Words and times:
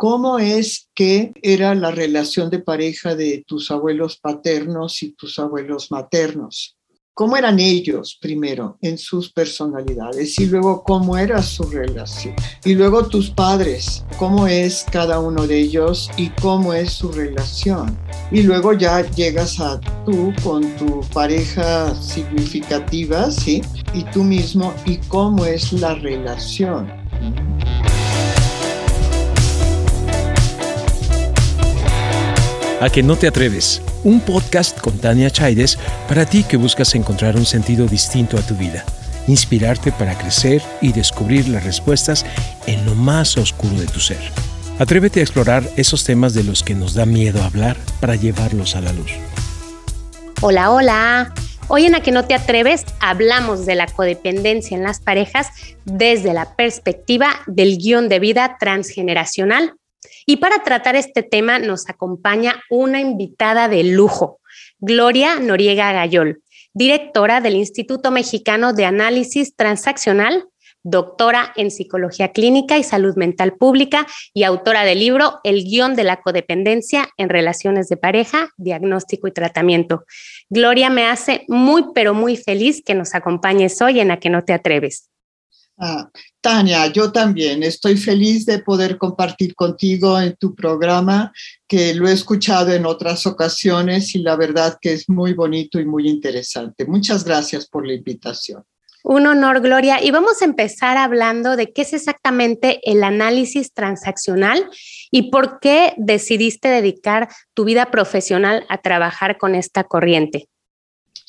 ¿Cómo 0.00 0.38
es 0.38 0.88
que 0.94 1.32
era 1.42 1.74
la 1.74 1.90
relación 1.90 2.50
de 2.50 2.60
pareja 2.60 3.16
de 3.16 3.42
tus 3.44 3.72
abuelos 3.72 4.16
paternos 4.16 5.02
y 5.02 5.10
tus 5.10 5.40
abuelos 5.40 5.90
maternos? 5.90 6.76
¿Cómo 7.14 7.36
eran 7.36 7.58
ellos 7.58 8.16
primero 8.20 8.78
en 8.80 8.96
sus 8.96 9.32
personalidades 9.32 10.38
y 10.38 10.46
luego 10.46 10.84
cómo 10.84 11.18
era 11.18 11.42
su 11.42 11.64
relación? 11.64 12.36
Y 12.64 12.76
luego 12.76 13.08
tus 13.08 13.30
padres, 13.30 14.04
cómo 14.20 14.46
es 14.46 14.86
cada 14.92 15.18
uno 15.18 15.48
de 15.48 15.58
ellos 15.58 16.08
y 16.16 16.28
cómo 16.28 16.74
es 16.74 16.92
su 16.92 17.10
relación. 17.10 17.98
Y 18.30 18.44
luego 18.44 18.74
ya 18.74 19.02
llegas 19.10 19.58
a 19.58 19.80
tú 20.06 20.32
con 20.44 20.62
tu 20.76 21.00
pareja 21.12 21.92
significativa, 21.96 23.32
¿sí? 23.32 23.62
Y 23.92 24.04
tú 24.12 24.22
mismo 24.22 24.72
y 24.86 24.98
cómo 25.08 25.44
es 25.44 25.72
la 25.72 25.96
relación. 25.96 26.88
A 32.80 32.90
que 32.90 33.02
no 33.02 33.16
te 33.16 33.26
atreves, 33.26 33.82
un 34.04 34.20
podcast 34.20 34.78
con 34.78 34.96
Tania 34.98 35.30
Chaides 35.30 35.76
para 36.06 36.26
ti 36.26 36.44
que 36.44 36.56
buscas 36.56 36.94
encontrar 36.94 37.34
un 37.34 37.44
sentido 37.44 37.88
distinto 37.88 38.38
a 38.38 38.40
tu 38.40 38.54
vida, 38.54 38.84
inspirarte 39.26 39.90
para 39.90 40.16
crecer 40.16 40.62
y 40.80 40.92
descubrir 40.92 41.48
las 41.48 41.64
respuestas 41.64 42.24
en 42.68 42.86
lo 42.86 42.94
más 42.94 43.36
oscuro 43.36 43.74
de 43.74 43.86
tu 43.86 43.98
ser. 43.98 44.20
Atrévete 44.78 45.18
a 45.18 45.24
explorar 45.24 45.64
esos 45.76 46.04
temas 46.04 46.34
de 46.34 46.44
los 46.44 46.62
que 46.62 46.76
nos 46.76 46.94
da 46.94 47.04
miedo 47.04 47.42
hablar 47.42 47.76
para 48.00 48.14
llevarlos 48.14 48.76
a 48.76 48.80
la 48.80 48.92
luz. 48.92 49.10
Hola, 50.40 50.70
hola. 50.70 51.34
Hoy 51.66 51.86
en 51.86 51.96
A 51.96 52.00
que 52.00 52.12
no 52.12 52.26
te 52.26 52.34
atreves 52.34 52.84
hablamos 53.00 53.66
de 53.66 53.74
la 53.74 53.86
codependencia 53.86 54.76
en 54.76 54.84
las 54.84 55.00
parejas 55.00 55.48
desde 55.84 56.32
la 56.32 56.54
perspectiva 56.54 57.40
del 57.48 57.76
guion 57.76 58.08
de 58.08 58.20
vida 58.20 58.56
transgeneracional 58.60 59.74
y 60.30 60.36
para 60.36 60.62
tratar 60.62 60.94
este 60.94 61.22
tema 61.22 61.58
nos 61.58 61.88
acompaña 61.88 62.62
una 62.68 63.00
invitada 63.00 63.66
de 63.66 63.82
lujo, 63.82 64.40
Gloria 64.78 65.40
Noriega 65.40 65.90
Gayol, 65.90 66.42
directora 66.74 67.40
del 67.40 67.56
Instituto 67.56 68.10
Mexicano 68.10 68.74
de 68.74 68.84
Análisis 68.84 69.56
Transaccional, 69.56 70.44
doctora 70.82 71.54
en 71.56 71.70
Psicología 71.70 72.32
Clínica 72.32 72.76
y 72.76 72.82
Salud 72.82 73.16
Mental 73.16 73.54
Pública 73.54 74.06
y 74.34 74.42
autora 74.44 74.84
del 74.84 74.98
libro 74.98 75.40
El 75.44 75.64
guion 75.64 75.96
de 75.96 76.04
la 76.04 76.20
codependencia 76.20 77.08
en 77.16 77.30
relaciones 77.30 77.88
de 77.88 77.96
pareja, 77.96 78.50
diagnóstico 78.58 79.28
y 79.28 79.32
tratamiento. 79.32 80.04
Gloria, 80.50 80.90
me 80.90 81.06
hace 81.06 81.46
muy, 81.48 81.86
pero 81.94 82.12
muy 82.12 82.36
feliz 82.36 82.82
que 82.84 82.94
nos 82.94 83.14
acompañes 83.14 83.80
hoy 83.80 84.00
en 84.00 84.10
A 84.10 84.20
que 84.20 84.28
no 84.28 84.44
te 84.44 84.52
atreves. 84.52 85.08
Ah, 85.80 86.10
Tania, 86.40 86.88
yo 86.88 87.12
también 87.12 87.62
estoy 87.62 87.96
feliz 87.96 88.44
de 88.46 88.58
poder 88.58 88.98
compartir 88.98 89.54
contigo 89.54 90.20
en 90.20 90.34
tu 90.36 90.52
programa, 90.54 91.32
que 91.68 91.94
lo 91.94 92.08
he 92.08 92.12
escuchado 92.12 92.72
en 92.72 92.84
otras 92.84 93.26
ocasiones 93.26 94.14
y 94.16 94.18
la 94.18 94.34
verdad 94.34 94.76
que 94.80 94.92
es 94.92 95.08
muy 95.08 95.34
bonito 95.34 95.78
y 95.78 95.84
muy 95.84 96.08
interesante. 96.08 96.84
Muchas 96.84 97.22
gracias 97.24 97.68
por 97.68 97.86
la 97.86 97.92
invitación. 97.92 98.64
Un 99.04 99.26
honor, 99.28 99.60
Gloria. 99.60 100.02
Y 100.02 100.10
vamos 100.10 100.42
a 100.42 100.44
empezar 100.44 100.96
hablando 100.96 101.54
de 101.54 101.72
qué 101.72 101.82
es 101.82 101.92
exactamente 101.92 102.80
el 102.82 103.04
análisis 103.04 103.72
transaccional 103.72 104.68
y 105.12 105.30
por 105.30 105.60
qué 105.60 105.94
decidiste 105.96 106.68
dedicar 106.68 107.28
tu 107.54 107.64
vida 107.64 107.92
profesional 107.92 108.66
a 108.68 108.78
trabajar 108.78 109.38
con 109.38 109.54
esta 109.54 109.84
corriente. 109.84 110.48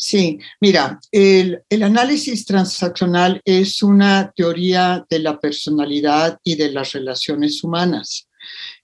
Sí, 0.02 0.40
mira, 0.62 0.98
el, 1.12 1.62
análisis 1.84 2.46
transaccional 2.46 3.42
es 3.44 3.84
una 3.84 4.32
teoría 4.34 5.06
de 5.10 5.20
la 5.20 5.38
personalidad 5.38 6.40
y 6.42 6.56
de 6.56 6.72
las 6.72 6.94
relaciones 6.94 7.62
humanas 7.66 8.30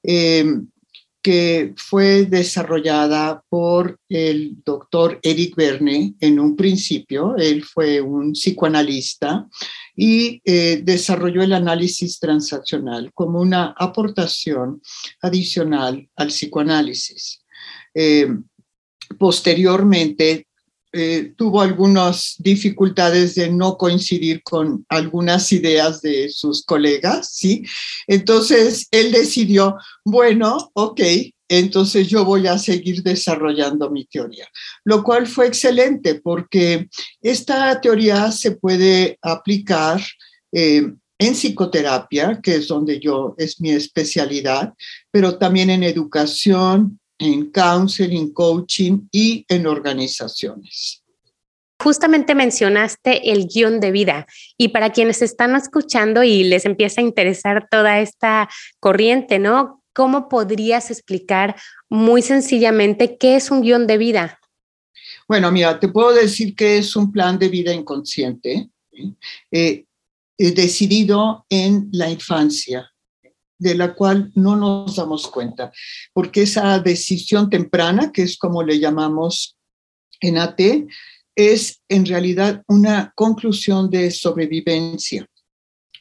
em, 0.04 0.68
que 1.22 1.74
fue 1.78 2.26
desarrollada 2.26 3.42
por 3.48 3.98
el 4.10 4.62
doctor 4.66 5.18
Eric 5.24 5.56
Verne 5.56 6.16
en 6.20 6.38
un 6.38 6.58
principio. 6.58 7.38
Él 7.38 7.64
fue 7.64 8.02
un 8.02 8.34
psicoanalista 8.34 9.48
y 9.96 10.42
eh, 10.44 10.82
desarrolló 10.84 11.44
el 11.44 11.54
análisis 11.54 12.20
transaccional 12.20 13.14
como 13.14 13.40
una 13.40 13.74
aportación 13.78 14.82
adicional 15.22 16.10
al 16.18 16.28
psicoanálisis. 16.28 17.42
Em, 17.94 18.44
posteriormente 19.18 20.48
eh, 20.98 21.34
tuvo 21.36 21.62
algunas 21.62 22.36
dificultades 22.40 23.36
de 23.36 23.52
no 23.52 23.78
coincidir 23.78 24.42
con 24.44 24.86
algunas 24.88 25.52
ideas 25.52 26.02
de 26.02 26.30
sus 26.30 26.64
colegas, 26.64 27.34
¿sí? 27.34 27.66
Entonces, 28.08 28.88
él 28.92 29.12
decidió, 29.12 29.76
bueno, 30.06 30.72
ok, 30.74 31.02
entonces 31.50 32.08
yo 32.08 32.24
voy 32.24 32.48
a 32.48 32.58
seguir 32.58 33.04
desarrollando 33.04 33.90
mi 33.90 34.06
teoría, 34.06 34.48
lo 34.86 35.04
cual 35.04 35.28
fue 35.28 35.48
excelente 35.48 36.16
porque 36.16 36.88
esta 37.22 37.82
teoría 37.82 38.32
se 38.32 38.52
puede 38.52 39.20
aplicar 39.22 40.02
eh, 40.54 40.94
en 41.20 41.34
psicoterapia, 41.34 42.40
que 42.42 42.56
es 42.56 42.70
donde 42.70 43.02
yo 43.02 43.36
es 43.38 43.60
mi 43.60 43.72
especialidad, 43.72 44.74
pero 45.12 45.38
también 45.38 45.70
en 45.70 45.84
educación, 45.84 47.00
en 47.18 47.52
counseling, 47.52 48.34
coaching 48.34 49.08
y 49.12 49.46
en 49.48 49.68
organizaciones. 49.68 51.04
Justamente 51.82 52.36
mencionaste 52.36 53.32
el 53.32 53.48
guion 53.48 53.80
de 53.80 53.92
vida 53.92 54.28
y 54.58 54.70
para 54.70 54.92
quienes 54.92 55.22
están 55.22 55.56
escuchando 55.56 56.24
y 56.24 56.44
les 56.44 56.66
empieza 56.66 57.02
a 57.02 57.04
interesar 57.04 57.68
toda 57.70 58.00
esta 58.00 58.50
corriente, 58.80 59.40
¿no? 59.40 59.84
¿Cómo 59.94 60.30
podrías 60.30 60.90
explicar 60.90 61.56
muy 61.90 62.22
sencillamente 62.22 63.18
qué 63.18 63.36
es 63.36 63.52
un 63.52 63.62
guion 63.62 63.88
de 63.88 63.98
vida? 63.98 64.40
Bueno, 65.28 65.52
mira, 65.52 65.80
te 65.80 65.88
puedo 65.88 66.14
decir 66.14 66.56
que 66.56 66.78
es 66.78 66.96
un 66.96 67.12
plan 67.12 67.38
de 67.38 67.50
vida 67.50 67.74
inconsciente 67.74 68.70
eh, 69.52 69.86
eh, 70.38 70.52
decidido 70.52 71.46
en 71.50 71.90
la 71.92 72.10
infancia, 72.10 72.92
de 73.58 73.76
la 73.76 73.94
cual 73.94 74.32
no 74.36 74.56
nos 74.56 74.96
damos 74.96 75.28
cuenta, 75.28 75.72
porque 76.14 76.44
esa 76.44 76.80
decisión 76.80 77.50
temprana, 77.50 78.12
que 78.12 78.24
es 78.24 78.38
como 78.38 78.64
le 78.64 78.80
llamamos 78.80 79.58
en 80.20 80.38
AT, 80.38 80.60
es 81.36 81.82
en 81.90 82.06
realidad 82.06 82.64
una 82.68 83.12
conclusión 83.16 83.90
de 83.90 84.12
sobrevivencia. 84.12 85.28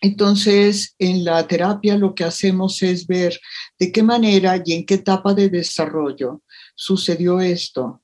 Entonces, 0.00 0.94
en 0.98 1.24
la 1.24 1.46
terapia 1.46 1.96
lo 1.96 2.14
que 2.14 2.24
hacemos 2.24 2.82
es 2.82 3.06
ver 3.06 3.40
de 3.78 3.90
qué 3.90 4.02
manera 4.02 4.62
y 4.64 4.74
en 4.74 4.84
qué 4.84 4.94
etapa 4.94 5.32
de 5.34 5.48
desarrollo 5.48 6.42
sucedió 6.74 7.40
esto, 7.40 8.02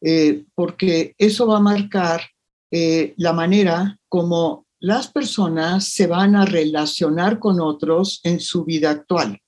eh, 0.00 0.44
porque 0.54 1.14
eso 1.18 1.46
va 1.46 1.56
a 1.56 1.60
marcar 1.60 2.22
eh, 2.70 3.14
la 3.16 3.32
manera 3.32 3.98
como 4.08 4.66
las 4.80 5.08
personas 5.08 5.84
se 5.88 6.06
van 6.06 6.34
a 6.34 6.44
relacionar 6.44 7.38
con 7.38 7.60
otros 7.60 8.20
en 8.24 8.40
su 8.40 8.64
vida 8.64 8.90
actual. 8.90 9.40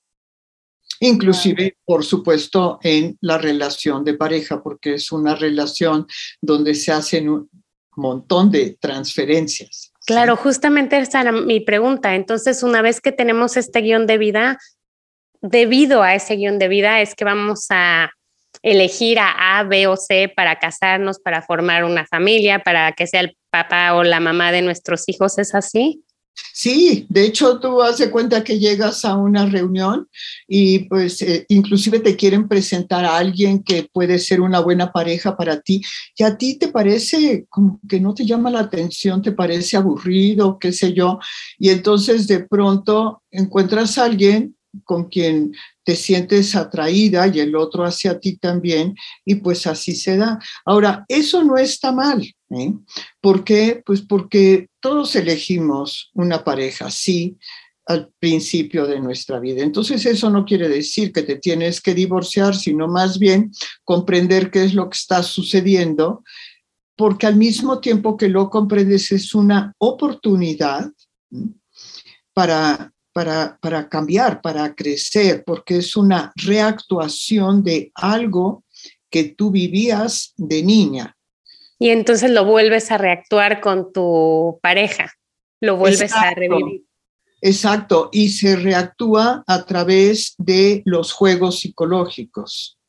Inclusive, 0.99 1.77
por 1.83 2.05
supuesto, 2.05 2.79
en 2.81 3.17
la 3.19 3.37
relación 3.37 4.05
de 4.05 4.13
pareja, 4.13 4.61
porque 4.63 4.93
es 4.93 5.11
una 5.11 5.35
relación 5.35 6.07
donde 6.41 6.75
se 6.75 6.91
hacen 6.91 7.29
un 7.29 7.49
montón 7.95 8.51
de 8.51 8.77
transferencias. 8.79 9.91
Claro, 10.05 10.35
justamente 10.35 10.97
esa 10.97 11.21
era 11.21 11.31
mi 11.31 11.59
pregunta. 11.59 12.15
Entonces, 12.15 12.63
una 12.63 12.81
vez 12.81 13.01
que 13.01 13.11
tenemos 13.11 13.57
este 13.57 13.81
guion 13.81 14.07
de 14.07 14.17
vida, 14.17 14.59
debido 15.41 16.03
a 16.03 16.15
ese 16.15 16.35
guion 16.35 16.57
de 16.57 16.69
vida 16.69 17.01
es 17.01 17.15
que 17.15 17.25
vamos 17.25 17.65
a 17.69 18.11
elegir 18.63 19.19
a 19.19 19.59
A, 19.59 19.63
B 19.63 19.85
o 19.87 19.95
C 19.95 20.31
para 20.35 20.57
casarnos, 20.57 21.19
para 21.19 21.41
formar 21.41 21.83
una 21.83 22.05
familia, 22.05 22.59
para 22.59 22.93
que 22.93 23.05
sea 23.05 23.21
el 23.21 23.37
papá 23.51 23.93
o 23.93 24.03
la 24.03 24.19
mamá 24.19 24.51
de 24.51 24.63
nuestros 24.63 25.03
hijos, 25.07 25.37
¿es 25.37 25.53
así? 25.53 26.03
Sí, 26.51 27.05
de 27.09 27.25
hecho 27.25 27.59
tú 27.59 27.81
hace 27.81 28.09
cuenta 28.09 28.43
que 28.43 28.57
llegas 28.57 29.05
a 29.05 29.15
una 29.15 29.45
reunión 29.45 30.07
y 30.47 30.79
pues 30.79 31.21
eh, 31.21 31.45
inclusive 31.49 31.99
te 31.99 32.15
quieren 32.15 32.47
presentar 32.47 33.05
a 33.05 33.17
alguien 33.17 33.61
que 33.61 33.87
puede 33.91 34.17
ser 34.17 34.41
una 34.41 34.59
buena 34.59 34.91
pareja 34.91 35.37
para 35.37 35.61
ti 35.61 35.83
y 36.17 36.23
a 36.23 36.35
ti 36.37 36.57
te 36.57 36.69
parece 36.69 37.45
como 37.49 37.79
que 37.87 37.99
no 37.99 38.15
te 38.15 38.25
llama 38.25 38.49
la 38.49 38.61
atención, 38.61 39.21
te 39.21 39.31
parece 39.31 39.77
aburrido, 39.77 40.57
qué 40.57 40.71
sé 40.71 40.93
yo, 40.93 41.19
y 41.59 41.69
entonces 41.69 42.27
de 42.27 42.39
pronto 42.39 43.21
encuentras 43.29 43.99
a 43.99 44.05
alguien 44.05 44.55
con 44.83 45.09
quien 45.09 45.53
te 45.83 45.95
sientes 45.95 46.55
atraída 46.55 47.27
y 47.27 47.39
el 47.39 47.55
otro 47.55 47.83
hacia 47.83 48.19
ti 48.19 48.37
también, 48.37 48.95
y 49.25 49.35
pues 49.35 49.67
así 49.67 49.95
se 49.95 50.17
da. 50.17 50.39
Ahora, 50.65 51.05
eso 51.07 51.43
no 51.43 51.57
está 51.57 51.91
mal. 51.91 52.21
¿eh? 52.49 52.73
¿Por 53.21 53.43
qué? 53.43 53.81
Pues 53.85 54.01
porque 54.01 54.69
todos 54.79 55.15
elegimos 55.15 56.09
una 56.13 56.43
pareja, 56.43 56.89
sí, 56.89 57.37
al 57.85 58.11
principio 58.19 58.87
de 58.87 58.99
nuestra 58.99 59.39
vida. 59.39 59.61
Entonces 59.61 60.05
eso 60.05 60.29
no 60.29 60.45
quiere 60.45 60.69
decir 60.69 61.11
que 61.11 61.23
te 61.23 61.35
tienes 61.35 61.81
que 61.81 61.93
divorciar, 61.93 62.55
sino 62.55 62.87
más 62.87 63.19
bien 63.19 63.51
comprender 63.83 64.51
qué 64.51 64.63
es 64.63 64.73
lo 64.73 64.89
que 64.89 64.95
está 64.95 65.21
sucediendo, 65.21 66.23
porque 66.95 67.27
al 67.27 67.35
mismo 67.35 67.79
tiempo 67.79 68.15
que 68.15 68.29
lo 68.29 68.49
comprendes 68.49 69.11
es 69.11 69.33
una 69.33 69.73
oportunidad 69.79 70.91
para 72.33 72.92
para, 73.13 73.57
para 73.61 73.87
cambiar, 73.87 74.41
para 74.41 74.73
crecer, 74.73 75.43
porque 75.45 75.77
es 75.77 75.95
una 75.95 76.33
reactuación 76.35 77.63
de 77.63 77.91
algo 77.93 78.63
que 79.09 79.25
tú 79.25 79.51
vivías 79.51 80.33
de 80.35 80.63
niña. 80.63 81.15
Y 81.77 81.89
entonces 81.89 82.31
lo 82.31 82.45
vuelves 82.45 82.91
a 82.91 82.97
reactuar 82.97 83.61
con 83.61 83.93
tu 83.93 84.59
pareja, 84.61 85.13
lo 85.61 85.77
vuelves 85.77 86.11
a 86.13 86.33
revivir. 86.33 86.83
Exacto, 87.41 88.09
y 88.11 88.29
se 88.29 88.55
reactúa 88.55 89.43
a 89.45 89.65
través 89.65 90.33
de 90.37 90.81
los 90.85 91.11
juegos 91.11 91.59
psicológicos, 91.59 92.79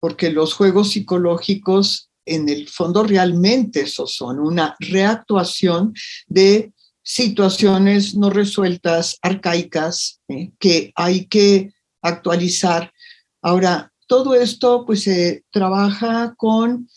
porque 0.00 0.30
los 0.30 0.54
juegos 0.54 0.90
psicológicos 0.90 2.10
en 2.26 2.48
el 2.48 2.68
fondo 2.68 3.04
realmente 3.04 3.82
eso 3.82 4.06
son 4.06 4.40
una 4.40 4.76
reactuación 4.80 5.94
de 6.26 6.72
situaciones 7.06 8.16
no 8.16 8.30
resueltas, 8.30 9.16
arcaicas, 9.22 10.20
¿eh? 10.26 10.50
que 10.58 10.92
hay 10.96 11.26
que 11.26 11.72
actualizar. 12.02 12.92
Ahora, 13.40 13.92
todo 14.08 14.34
esto 14.34 14.84
pues 14.84 15.04
se 15.04 15.44
trabaja 15.52 16.34
con, 16.36 16.88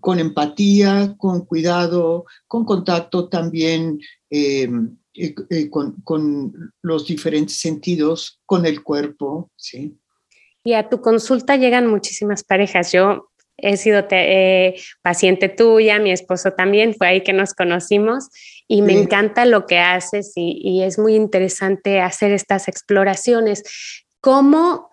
con 0.00 0.18
empatía, 0.18 1.14
con 1.16 1.46
cuidado, 1.46 2.24
con 2.48 2.64
contacto 2.64 3.28
también 3.28 4.00
eh, 4.28 4.68
eh, 5.14 5.70
con, 5.70 6.00
con, 6.02 6.72
los 6.82 7.06
diferentes 7.06 7.60
sentidos, 7.60 8.40
con 8.46 8.66
el 8.66 8.82
cuerpo, 8.82 9.52
¿sí? 9.54 9.96
Y 10.64 10.72
a 10.72 10.88
tu 10.88 11.00
consulta 11.00 11.56
llegan 11.56 11.86
muchísimas 11.86 12.42
parejas. 12.42 12.90
Yo 12.90 13.30
he 13.56 13.76
sido 13.76 14.06
eh, 14.10 14.74
paciente 15.02 15.48
tuya, 15.48 15.98
mi 15.98 16.10
esposo 16.10 16.52
también, 16.52 16.94
fue 16.94 17.08
ahí 17.08 17.20
que 17.22 17.32
nos 17.32 17.54
conocimos 17.54 18.28
y 18.66 18.82
me 18.82 18.92
encanta 18.92 19.44
lo 19.44 19.66
que 19.66 19.78
haces 19.78 20.32
y, 20.36 20.60
y, 20.62 20.82
es 20.82 20.98
muy 20.98 21.14
interesante 21.14 22.00
hacer 22.00 22.32
estas 22.32 22.68
exploraciones. 22.68 23.62
¿Cómo 24.20 24.90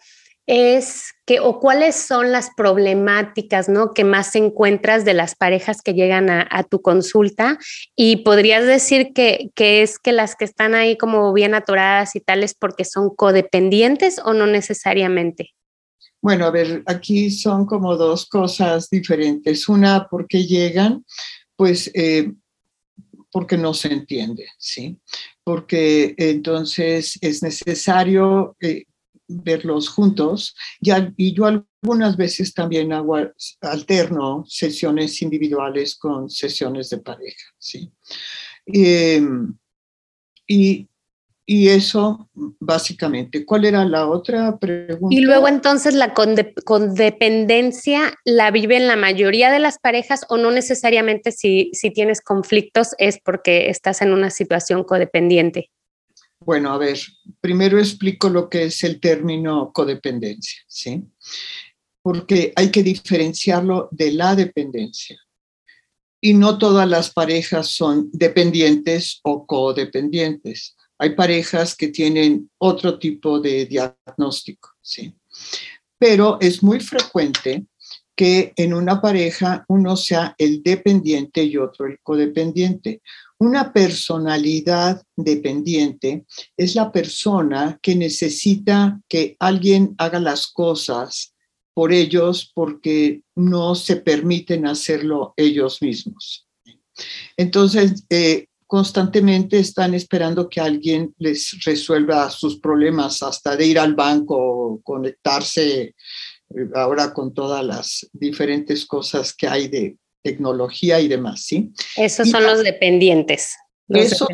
es 0.48 1.14
que, 1.26 1.40
o 1.40 1.60
cuáles 1.60 1.96
son 1.96 2.32
las 2.32 2.50
problemáticas 2.58 3.70
¿no? 3.70 3.94
que 3.94 4.04
más 4.04 4.36
encuentras 4.36 5.06
de 5.06 5.14
las 5.14 5.36
parejas 5.36 5.82
que 5.82 5.94
llegan 5.94 6.30
a, 6.30 6.64
tu 6.70 6.82
consulta? 6.82 7.58
Y 7.96 8.18
podrías 8.18 8.66
decir 8.66 9.14
que, 9.14 9.50
que, 9.56 9.82
es 9.82 10.00
que 10.00 10.12
las 10.12 10.36
que 10.36 10.46
están 10.46 10.76
ahí 10.76 10.98
como 10.98 11.32
bien 11.32 11.54
atoradas 11.54 12.16
y 12.16 12.20
tales 12.20 12.54
porque 12.54 12.84
son 12.84 13.16
codependientes 13.16 14.20
o 14.24 14.34
no 14.34 14.48
necesariamente. 14.48 15.52
Bueno, 16.22 16.46
a 16.46 16.52
ver, 16.52 16.84
aquí 16.86 17.32
son 17.32 17.66
como 17.66 17.98
dos 17.98 18.28
cosas 18.28 18.90
diferentes. 18.90 19.68
Una, 19.68 20.08
porque 20.08 20.46
llegan, 20.46 21.04
pues 21.56 21.90
eh, 21.94 22.32
porque 23.32 23.58
no 23.58 23.74
se 23.74 23.92
entiende, 23.92 24.48
¿sí? 24.58 25.00
Porque 25.44 26.14
entonces 26.18 27.18
es 27.22 27.42
necesario 27.42 28.56
eh, 28.60 28.84
verlos 29.28 29.90
juntos 29.90 30.56
y, 30.82 30.92
y, 31.16 31.34
yo 31.34 31.46
algunas 31.46 32.18
veces 32.18 32.54
también 32.54 32.92
hago, 32.92 33.18
alterno 33.62 34.44
sesiones 34.48 35.22
individuales 35.22 35.96
con 35.96 36.30
sesiones 36.30 36.90
de 36.90 36.98
pareja, 36.98 37.46
¿sí? 37.58 37.92
Em, 38.66 39.58
y 40.48 40.88
y 41.54 41.68
eso, 41.68 42.30
básicamente. 42.34 43.46
¿Cuál 43.46 43.66
era 43.66 43.84
la 43.84 44.08
otra 44.08 44.58
pregunta? 44.58 45.14
Y 45.14 45.20
luego 45.20 45.50
entonces 45.50 45.94
la 45.94 46.14
codependencia 46.14 48.18
la 48.24 48.52
viven 48.52 48.88
la 48.88 48.96
mayoría 48.96 49.52
de 49.52 49.60
las 49.60 49.78
parejas 49.78 50.26
o 50.30 50.38
no 50.38 50.52
necesariamente 50.52 51.34
si, 51.34 51.70
si 51.74 51.92
tienes 51.92 52.22
conflictos 52.22 52.96
es 53.00 53.20
porque 53.22 53.70
estás 53.70 54.02
en 54.02 54.14
una 54.14 54.30
situación 54.30 54.86
codependiente. 54.86 55.70
Bueno, 56.40 56.72
a 56.72 56.78
ver, 56.78 56.98
primero 57.42 57.80
explico 57.80 58.30
lo 58.30 58.50
que 58.50 58.64
es 58.64 58.82
el 58.86 59.02
término 59.02 59.74
codependencia, 59.74 60.62
¿sí? 60.68 61.04
Porque 62.02 62.54
hay 62.56 62.72
que 62.72 62.82
diferenciarlo 62.82 63.90
de 63.92 64.14
la 64.14 64.38
dependencia. 64.38 65.20
Y 66.22 66.34
no 66.34 66.58
todas 66.58 66.88
las 66.88 67.12
parejas 67.12 67.72
son 67.72 68.10
dependientes 68.14 69.20
o 69.24 69.46
codependientes 69.46 70.78
hay 71.02 71.16
parejas 71.16 71.76
que 71.76 71.88
tienen 71.88 72.52
otro 72.60 73.00
tipo 73.00 73.40
de 73.40 73.66
diagnóstico, 73.66 74.70
¿sí? 74.80 75.12
Pero 75.98 76.38
es 76.40 76.62
muy 76.62 76.80
frecuente 76.80 77.66
que 78.16 78.54
en 78.56 78.72
una 78.72 79.02
pareja 79.02 79.66
uno 79.68 79.98
sea 79.98 80.36
el 80.38 80.62
dependiente 80.62 81.44
y 81.44 81.58
otro 81.58 81.88
el 81.88 81.98
codependiente. 82.04 83.02
Una 83.40 83.74
personalidad 83.74 85.02
dependiente 85.16 86.26
es 86.56 86.76
la 86.76 86.92
persona 86.92 87.80
que 87.82 87.96
necesita 87.96 89.02
que 89.10 89.36
alguien 89.40 89.96
haga 89.98 90.20
las 90.20 90.46
cosas 90.46 91.34
por 91.74 91.92
ellos 91.92 92.52
porque 92.54 93.24
no 93.36 93.74
se 93.74 93.96
permiten 93.96 94.68
hacerlo 94.68 95.34
ellos 95.36 95.82
mismos. 95.82 96.48
Entonces, 97.38 98.06
eh, 98.12 98.46
constantemente 98.72 99.60
están 99.60 99.94
esperando 99.94 100.48
que 100.48 100.62
alguien 100.62 101.14
les 101.18 101.62
resuelva 101.66 102.30
sus 102.30 102.58
problemas, 102.58 103.22
hasta 103.22 103.58
de 103.58 103.66
ir 103.66 103.78
al 103.78 103.96
banco, 103.96 104.80
conectarse 104.82 105.82
eh, 105.82 105.94
ahora 106.74 107.12
con 107.12 107.34
todas 107.34 107.66
las 107.66 108.10
diferentes 108.14 108.86
cosas 108.86 109.34
que 109.34 109.46
hay 109.46 109.68
de 109.68 109.98
tecnología 110.24 111.02
y 111.02 111.10
demás, 111.10 111.44
¿sí? 111.44 111.74
Esos 111.98 112.30
son 112.30 112.46
los 112.46 112.64
dependientes. 112.64 113.58
esos 113.90 114.20
son 114.20 114.30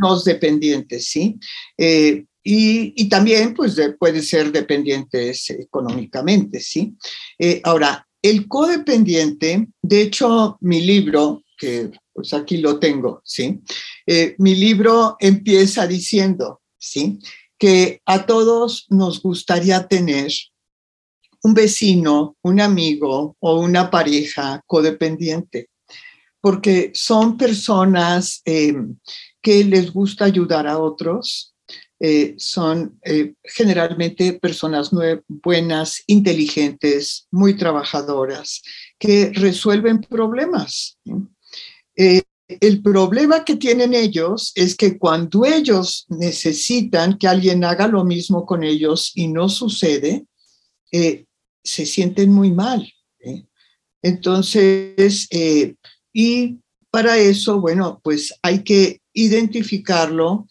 los 0.00 0.24
dependientes, 0.24 1.06
¿sí? 1.06 1.38
Eh, 1.76 2.24
y, 2.42 3.06
también, 3.10 3.52
pues, 3.52 3.76
puede 3.98 4.22
ser 4.22 4.50
dependientes 4.50 5.50
económicamente, 5.50 6.58
¿sí? 6.58 6.94
Eh, 7.38 7.60
ahora, 7.64 8.08
el 8.22 8.48
codependiente, 8.48 9.68
de 9.82 10.00
hecho, 10.00 10.56
mi 10.62 10.80
libro, 10.80 11.43
pues 12.12 12.32
aquí 12.32 12.58
lo 12.58 12.78
tengo, 12.78 13.20
¿sí? 13.24 13.60
Eh, 14.06 14.34
mi 14.38 14.54
libro 14.54 15.16
empieza 15.18 15.86
diciendo, 15.86 16.62
¿sí? 16.78 17.18
Que 17.58 18.00
a 18.06 18.26
todos 18.26 18.86
nos 18.90 19.22
gustaría 19.22 19.86
tener 19.88 20.32
un 21.42 21.54
vecino, 21.54 22.36
un 22.42 22.60
amigo 22.60 23.36
o 23.38 23.60
una 23.60 23.90
pareja 23.90 24.62
codependiente, 24.66 25.68
porque 26.40 26.90
son 26.94 27.36
personas 27.36 28.40
em, 28.44 28.96
que 29.42 29.64
les 29.64 29.92
gusta 29.92 30.24
ayudar 30.24 30.66
a 30.66 30.78
otros, 30.78 31.54
eh, 32.00 32.34
son 32.38 32.98
eh, 33.04 33.34
generalmente 33.42 34.34
personas 34.34 34.90
buenas, 35.28 36.02
inteligentes, 36.06 37.28
muy 37.30 37.56
trabajadoras, 37.56 38.62
que 38.98 39.30
resuelven 39.34 40.00
problemas. 40.00 40.98
Eh, 41.96 42.22
el 42.48 42.82
problema 42.82 43.44
que 43.44 43.56
tienen 43.56 43.94
ellos 43.94 44.52
es 44.54 44.76
que 44.76 44.98
cuando 44.98 45.44
ellos 45.44 46.06
necesitan 46.08 47.18
que 47.18 47.26
alguien 47.26 47.64
haga 47.64 47.88
lo 47.88 48.04
mismo 48.04 48.44
con 48.44 48.62
ellos 48.62 49.12
y 49.14 49.28
no 49.28 49.48
sucede, 49.48 50.26
eh, 50.92 51.24
se 51.62 51.86
sienten 51.86 52.30
muy 52.30 52.52
mal. 52.52 52.86
¿eh? 53.20 53.46
Entonces, 54.02 55.26
y 56.12 56.58
para 56.90 57.16
eso, 57.16 57.60
bueno, 57.60 58.00
pues 58.04 58.34
hay 58.42 58.62
que 58.62 59.00
identificarlo. 59.14 60.46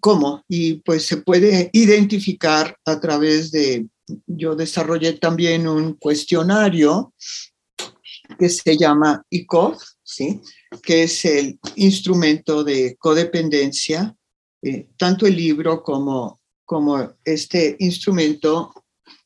¿Cómo? 0.00 0.42
Y 0.48 0.74
pues 0.76 1.04
se 1.04 1.18
puede 1.18 1.68
identificar 1.72 2.76
a 2.84 2.98
través 2.98 3.50
de, 3.50 3.86
yo 4.26 4.56
desarrollé 4.56 5.14
también 5.14 5.68
un 5.68 5.94
cuestionario 5.94 7.12
que 8.38 8.48
se 8.48 8.76
llama 8.76 9.24
ICOF, 9.30 9.82
¿sí? 10.16 10.40
que 10.82 11.02
es 11.02 11.24
el 11.24 11.58
instrumento 11.74 12.64
de 12.64 12.96
codependencia. 12.98 14.14
Eh, 14.62 14.88
tanto 14.96 15.26
el 15.26 15.36
libro 15.36 15.82
como, 15.82 16.40
como 16.64 17.12
este 17.24 17.76
instrumento 17.80 18.72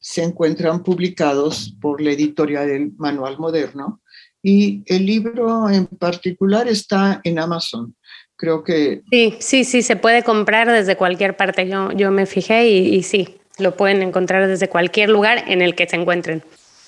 se 0.01 0.23
encuentran 0.23 0.83
publicados 0.83 1.77
por 1.81 2.01
la 2.01 2.11
editorial 2.11 2.67
del 2.67 2.93
Manual 2.97 3.39
Moderno 3.39 4.01
y 4.43 4.83
el 4.87 5.07
libro 5.07 5.69
en 5.69 5.87
particular 5.87 6.67
está 6.67 7.21
en 7.23 7.39
Amazon. 7.39 7.95
Creo 8.37 8.65
que... 8.65 9.03
Sí, 9.11 9.37
sí, 9.39 9.65
sí, 9.65 9.83
se 9.83 9.97
puede 9.97 10.25
comprar 10.25 10.71
desde 10.71 10.97
cualquier 10.97 11.37
parte. 11.37 11.69
Yo, 11.69 11.93
yo 11.93 12.11
me 12.11 12.25
fijé 12.25 12.69
y, 12.69 12.95
y 12.95 13.03
sí, 13.03 13.37
lo 13.59 13.77
pueden 13.77 14.03
encontrar 14.03 14.49
desde 14.49 14.69
cualquier 14.69 15.11
lugar 15.11 15.45
en 15.47 15.61
el 15.61 15.75
que 15.75 15.87
se 15.87 15.97
encuentren. 15.97 16.43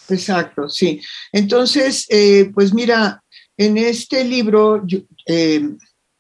Exacto, 0.09 0.69
sí. 0.69 1.01
Entonces, 1.31 2.07
eh, 2.09 2.51
pues 2.55 2.73
mira, 2.73 3.22
en 3.57 3.79
este 3.79 4.25
libro, 4.25 4.85
eh, 5.27 5.69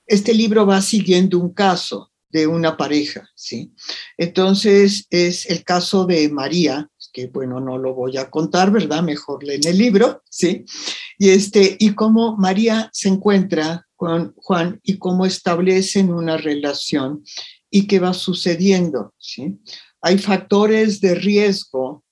este 0.07 0.35
libro 0.35 0.67
va 0.67 0.81
siguiendo 0.83 1.39
un 1.39 1.53
caso 1.53 2.13
de 2.29 2.47
una 2.47 2.77
pareja, 2.77 3.29
¿sí? 3.35 3.73
Entonces, 4.17 5.07
es 5.11 5.47
el 5.47 5.65
caso 5.65 6.07
de 6.07 6.29
María, 6.31 6.89
que 7.13 7.27
bueno, 7.27 7.61
no 7.61 7.77
lo 7.77 7.95
voy 7.95 8.17
a 8.17 8.31
contar, 8.31 8.71
¿verdad? 8.71 9.03
Mejor 9.03 9.45
leen 9.45 9.67
el 9.67 9.77
libro, 9.77 10.23
¿sí? 10.31 10.65
Y, 11.19 11.29
este, 11.29 11.77
y 11.79 11.95
cómo 11.95 12.37
María 12.37 12.89
se 12.93 13.09
encuentra 13.09 13.87
Juan, 13.97 14.33
Juan 14.37 14.81
y 14.83 14.99
cómo 14.99 15.27
establecen 15.27 16.13
una 16.13 16.37
relación 16.37 17.23
y 17.71 17.87
qué 17.87 17.99
va 17.99 18.15
sucediendo. 18.15 19.15
¿sí? 19.19 19.59
Hay 20.01 20.19
factores 20.19 21.01
de 21.01 21.15
riesgo 21.15 22.05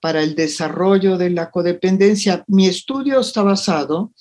para 0.00 0.22
el 0.22 0.34
desarrollo 0.34 1.16
de 1.16 1.30
la 1.30 1.50
codependencia. 1.50 2.44
Mi 2.48 2.66
estudio 2.66 3.20
está 3.20 3.42
basado 3.42 4.12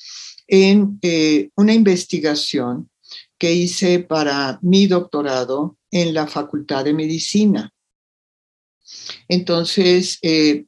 en 0.48 1.00
eh, 1.02 1.50
una 1.56 1.74
investigación 1.74 2.90
que 3.38 3.54
hice 3.54 4.00
para 4.00 4.60
mi 4.62 4.88
doctorado 4.88 5.78
en 5.92 6.14
la 6.14 6.28
Facultad 6.28 6.86
de 6.86 6.94
Medicina. 6.94 7.72
Entonces, 9.28 10.18
eh, 10.22 10.66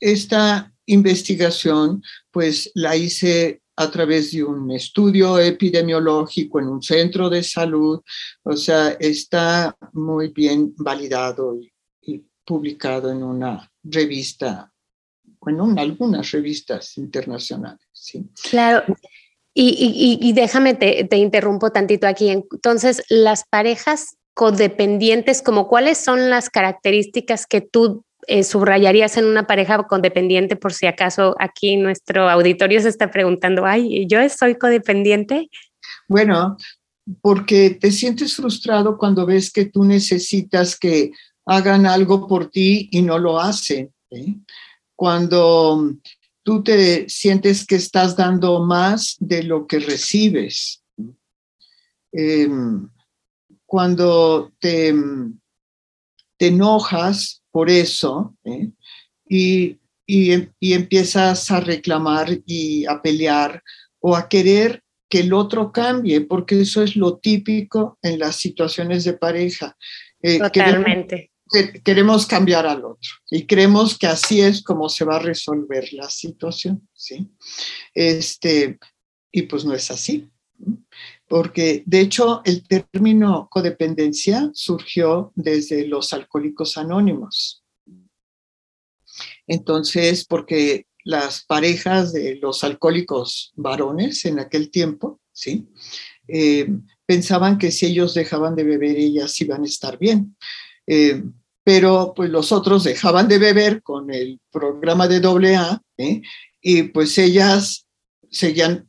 esta 0.00 0.72
investigación, 0.86 2.02
pues 2.30 2.70
la 2.74 2.96
hice 2.96 3.62
a 3.76 3.90
través 3.90 4.32
de 4.32 4.44
un 4.44 4.70
estudio 4.70 5.38
epidemiológico 5.38 6.60
en 6.60 6.66
un 6.66 6.82
centro 6.82 7.30
de 7.30 7.42
salud, 7.42 8.00
o 8.42 8.56
sea, 8.56 8.90
está 9.00 9.74
muy 9.92 10.28
bien 10.28 10.74
validado 10.76 11.58
y, 11.58 11.72
publicado 12.44 13.10
en 13.10 13.22
una 13.22 13.70
revista, 13.84 14.72
bueno, 15.40 15.70
en 15.70 15.78
algunas 15.78 16.30
revistas 16.30 16.98
internacionales. 16.98 17.86
¿sí? 17.92 18.28
Claro. 18.50 18.84
Y, 19.52 20.32
déjame, 20.34 20.74
te, 20.74 21.04
te 21.04 21.16
interrumpo 21.16 21.70
tantito 21.70 22.06
aquí. 22.06 22.30
Entonces, 22.30 23.02
las 23.08 23.44
parejas 23.44 24.16
codependientes, 24.34 25.42
como 25.42 25.68
cuáles 25.68 25.98
son 25.98 26.30
las 26.30 26.48
características 26.48 27.46
que 27.46 27.60
tú 27.60 28.04
eh, 28.26 28.44
subrayarías 28.44 29.16
en 29.16 29.24
una 29.24 29.46
pareja 29.46 29.82
codependiente 29.84 30.54
por 30.54 30.72
si 30.72 30.86
acaso 30.86 31.34
aquí 31.38 31.76
nuestro 31.76 32.28
auditorio 32.28 32.80
se 32.80 32.88
está 32.88 33.10
preguntando, 33.10 33.66
ay, 33.66 34.06
¿yo 34.06 34.20
soy 34.28 34.56
codependiente? 34.56 35.50
Bueno, 36.06 36.56
porque 37.22 37.70
te 37.70 37.90
sientes 37.90 38.36
frustrado 38.36 38.98
cuando 38.98 39.26
ves 39.26 39.50
que 39.52 39.64
tú 39.64 39.84
necesitas 39.84 40.78
que 40.78 41.10
hagan 41.46 41.86
algo 41.86 42.26
por 42.28 42.50
ti 42.50 42.88
y 42.92 43.02
no 43.02 43.18
lo 43.18 43.40
hacen. 43.40 43.92
¿eh? 44.10 44.36
Cuando 45.00 45.94
tú 46.42 46.62
te 46.62 47.08
sientes 47.08 47.66
que 47.66 47.76
estás 47.76 48.14
dando 48.16 48.62
más 48.62 49.16
de 49.18 49.44
lo 49.44 49.66
que 49.66 49.78
recibes. 49.78 50.82
Em, 52.12 52.86
cuando 53.64 54.52
te, 54.58 54.92
te 56.36 56.48
enojas 56.48 57.42
por 57.50 57.70
eso, 57.70 58.36
¿eh? 58.44 58.72
y, 59.26 59.78
y, 60.06 60.72
empiezas 60.74 61.50
a 61.50 61.60
reclamar 61.60 62.38
y 62.44 62.84
a 62.84 63.00
pelear 63.00 63.62
o 64.00 64.14
a 64.14 64.28
querer 64.28 64.82
que 65.08 65.20
el 65.20 65.32
otro 65.32 65.72
cambie, 65.72 66.20
porque 66.20 66.60
eso 66.60 66.82
es 66.82 66.94
lo 66.94 67.16
típico 67.16 67.98
en 68.02 68.18
las 68.18 68.36
situaciones 68.36 69.04
de 69.04 69.14
pareja. 69.14 69.78
Eh, 70.20 70.38
Totalmente. 70.38 71.29
Queremos, 71.84 72.26
cambiar 72.26 72.66
al 72.66 72.84
otro 72.84 73.10
y 73.30 73.46
creemos 73.46 73.98
que 73.98 74.06
así 74.06 74.40
es 74.40 74.62
como 74.62 74.88
se 74.88 75.04
va 75.04 75.16
a 75.16 75.20
resolver 75.20 75.92
la 75.92 76.08
situación, 76.08 76.88
¿sí? 76.94 77.28
Este, 77.94 78.78
y 79.32 79.42
pues 79.42 79.64
no 79.64 79.74
es 79.74 79.90
así 79.90 80.30
porque 81.30 81.84
de 81.86 82.00
hecho 82.00 82.42
el 82.44 82.66
término 82.66 83.48
codependencia 83.50 84.50
surgió 84.52 85.32
desde 85.36 85.86
los 85.86 86.12
alcohólicos 86.12 86.76
anónimos. 86.76 87.62
Entonces, 89.46 90.24
porque 90.24 90.86
las 91.04 91.44
parejas 91.44 92.12
de 92.12 92.34
los 92.42 92.64
alcohólicos 92.64 93.52
varones 93.54 94.24
en 94.24 94.40
aquel 94.40 94.72
tiempo, 94.72 95.20
¿sí? 95.32 95.68
Eh, 96.26 96.68
pensaban 97.06 97.58
que 97.58 97.70
si 97.70 97.86
ellos 97.86 98.14
dejaban 98.14 98.56
de 98.56 98.64
beber, 98.64 98.96
ellas 98.96 99.40
iban 99.40 99.62
a 99.62 99.66
estar 99.66 99.98
bien. 99.98 100.36
Eh, 100.86 101.22
pero 101.64 102.12
pues 102.14 102.30
los 102.30 102.52
otros 102.52 102.84
dejaban 102.84 103.28
de 103.28 103.38
beber 103.38 103.82
con 103.82 104.12
el 104.12 104.40
programa 104.50 105.08
de 105.08 105.16
AA 105.26 105.82
¿eh? 105.98 106.22
y 106.60 106.82
pues 106.84 107.16
ellas 107.18 107.86
seguían 108.30 108.86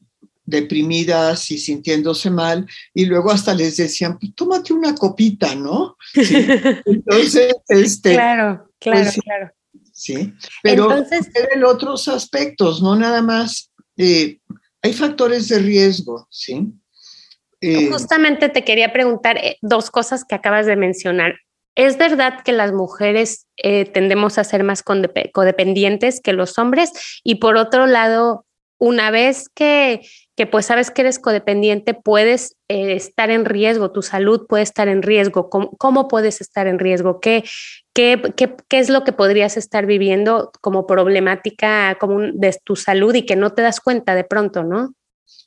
deprimidas 0.51 1.49
y 1.51 1.57
sintiéndose 1.57 2.29
mal, 2.29 2.67
y 2.93 3.05
luego 3.05 3.31
hasta 3.31 3.53
les 3.53 3.77
decían, 3.77 4.19
pues 4.19 4.35
tómate 4.35 4.73
una 4.73 4.93
copita, 4.93 5.55
¿no? 5.55 5.97
Entonces, 6.85 7.55
este... 7.67 8.13
Claro, 8.13 8.69
claro, 8.79 9.03
pues 9.03 9.19
claro. 9.23 9.51
Sí, 9.93 10.33
pero 10.63 10.91
Entonces, 10.91 11.29
en 11.53 11.63
otros 11.63 12.07
aspectos, 12.07 12.81
no 12.81 12.95
nada 12.95 13.21
más, 13.21 13.71
eh, 13.97 14.39
hay 14.81 14.93
factores 14.93 15.47
de 15.47 15.59
riesgo, 15.59 16.27
¿sí? 16.29 16.73
Eh, 17.61 17.89
justamente 17.91 18.49
te 18.49 18.63
quería 18.63 18.91
preguntar 18.91 19.37
eh, 19.37 19.57
dos 19.61 19.91
cosas 19.91 20.25
que 20.25 20.33
acabas 20.33 20.65
de 20.65 20.75
mencionar. 20.75 21.35
¿Es 21.75 21.97
verdad 21.97 22.41
que 22.43 22.51
las 22.51 22.73
mujeres 22.73 23.47
tendemos 23.55 24.37
a 24.37 24.43
ser 24.43 24.63
más 24.63 24.83
codependientes 24.83 26.19
que 26.21 26.33
los 26.33 26.57
hombres? 26.57 26.91
Y 27.23 27.35
por 27.35 27.55
otro 27.55 27.87
lado, 27.87 28.45
una 28.77 29.11
vez 29.11 29.47
que 29.53 30.01
que 30.41 30.47
pues 30.47 30.65
sabes 30.65 30.89
que 30.89 31.01
eres 31.01 31.19
codependiente, 31.19 31.93
puedes 31.93 32.55
eh, 32.67 32.93
estar 32.93 33.29
en 33.29 33.45
riesgo, 33.45 33.91
tu 33.91 34.01
salud 34.01 34.47
puede 34.47 34.63
estar 34.63 34.87
en 34.87 35.03
riesgo. 35.03 35.51
¿Cómo, 35.51 36.07
puedes 36.07 36.41
estar 36.41 36.65
en 36.65 36.79
riesgo? 36.79 37.19
¿Qué, 37.19 37.43
qué, 37.93 38.19
qué, 38.35 38.55
qué 38.67 38.79
es 38.79 38.89
lo 38.89 39.03
que 39.03 39.11
podrías 39.11 39.55
estar 39.55 39.85
viviendo 39.85 40.51
como 40.61 40.87
problemática 40.87 41.95
común 41.99 42.39
de 42.39 42.57
tu 42.63 42.75
salud 42.75 43.13
y 43.13 43.23
que 43.27 43.35
no 43.35 43.51
te 43.51 43.61
das 43.61 43.79
cuenta 43.81 44.15
de 44.15 44.23
pronto, 44.23 44.63
no? 44.63 44.95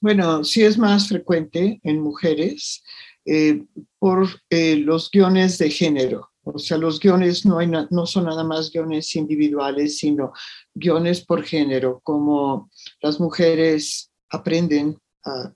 Bueno, 0.00 0.44
sí 0.44 0.62
es 0.62 0.78
más 0.78 1.08
frecuente 1.08 1.80
en 1.82 2.00
mujeres 2.00 2.84
eh, 3.24 3.64
por 3.98 4.28
eh, 4.50 4.76
los 4.76 5.10
guiones 5.10 5.58
de 5.58 5.70
género. 5.70 6.30
O 6.44 6.58
sea, 6.58 6.76
los 6.76 7.00
guiones 7.00 7.46
no, 7.46 7.58
no 7.90 8.06
son 8.06 8.24
nada 8.24 8.44
más 8.44 8.70
guiones 8.70 9.16
individuales, 9.16 9.98
sino 9.98 10.32
guiones 10.74 11.24
por 11.24 11.42
género, 11.42 12.00
como 12.02 12.70
las 13.00 13.18
mujeres 13.18 14.10
aprenden 14.28 14.98
a 15.24 15.52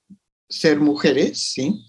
ser 0.48 0.80
mujeres, 0.80 1.52
¿sí? 1.52 1.84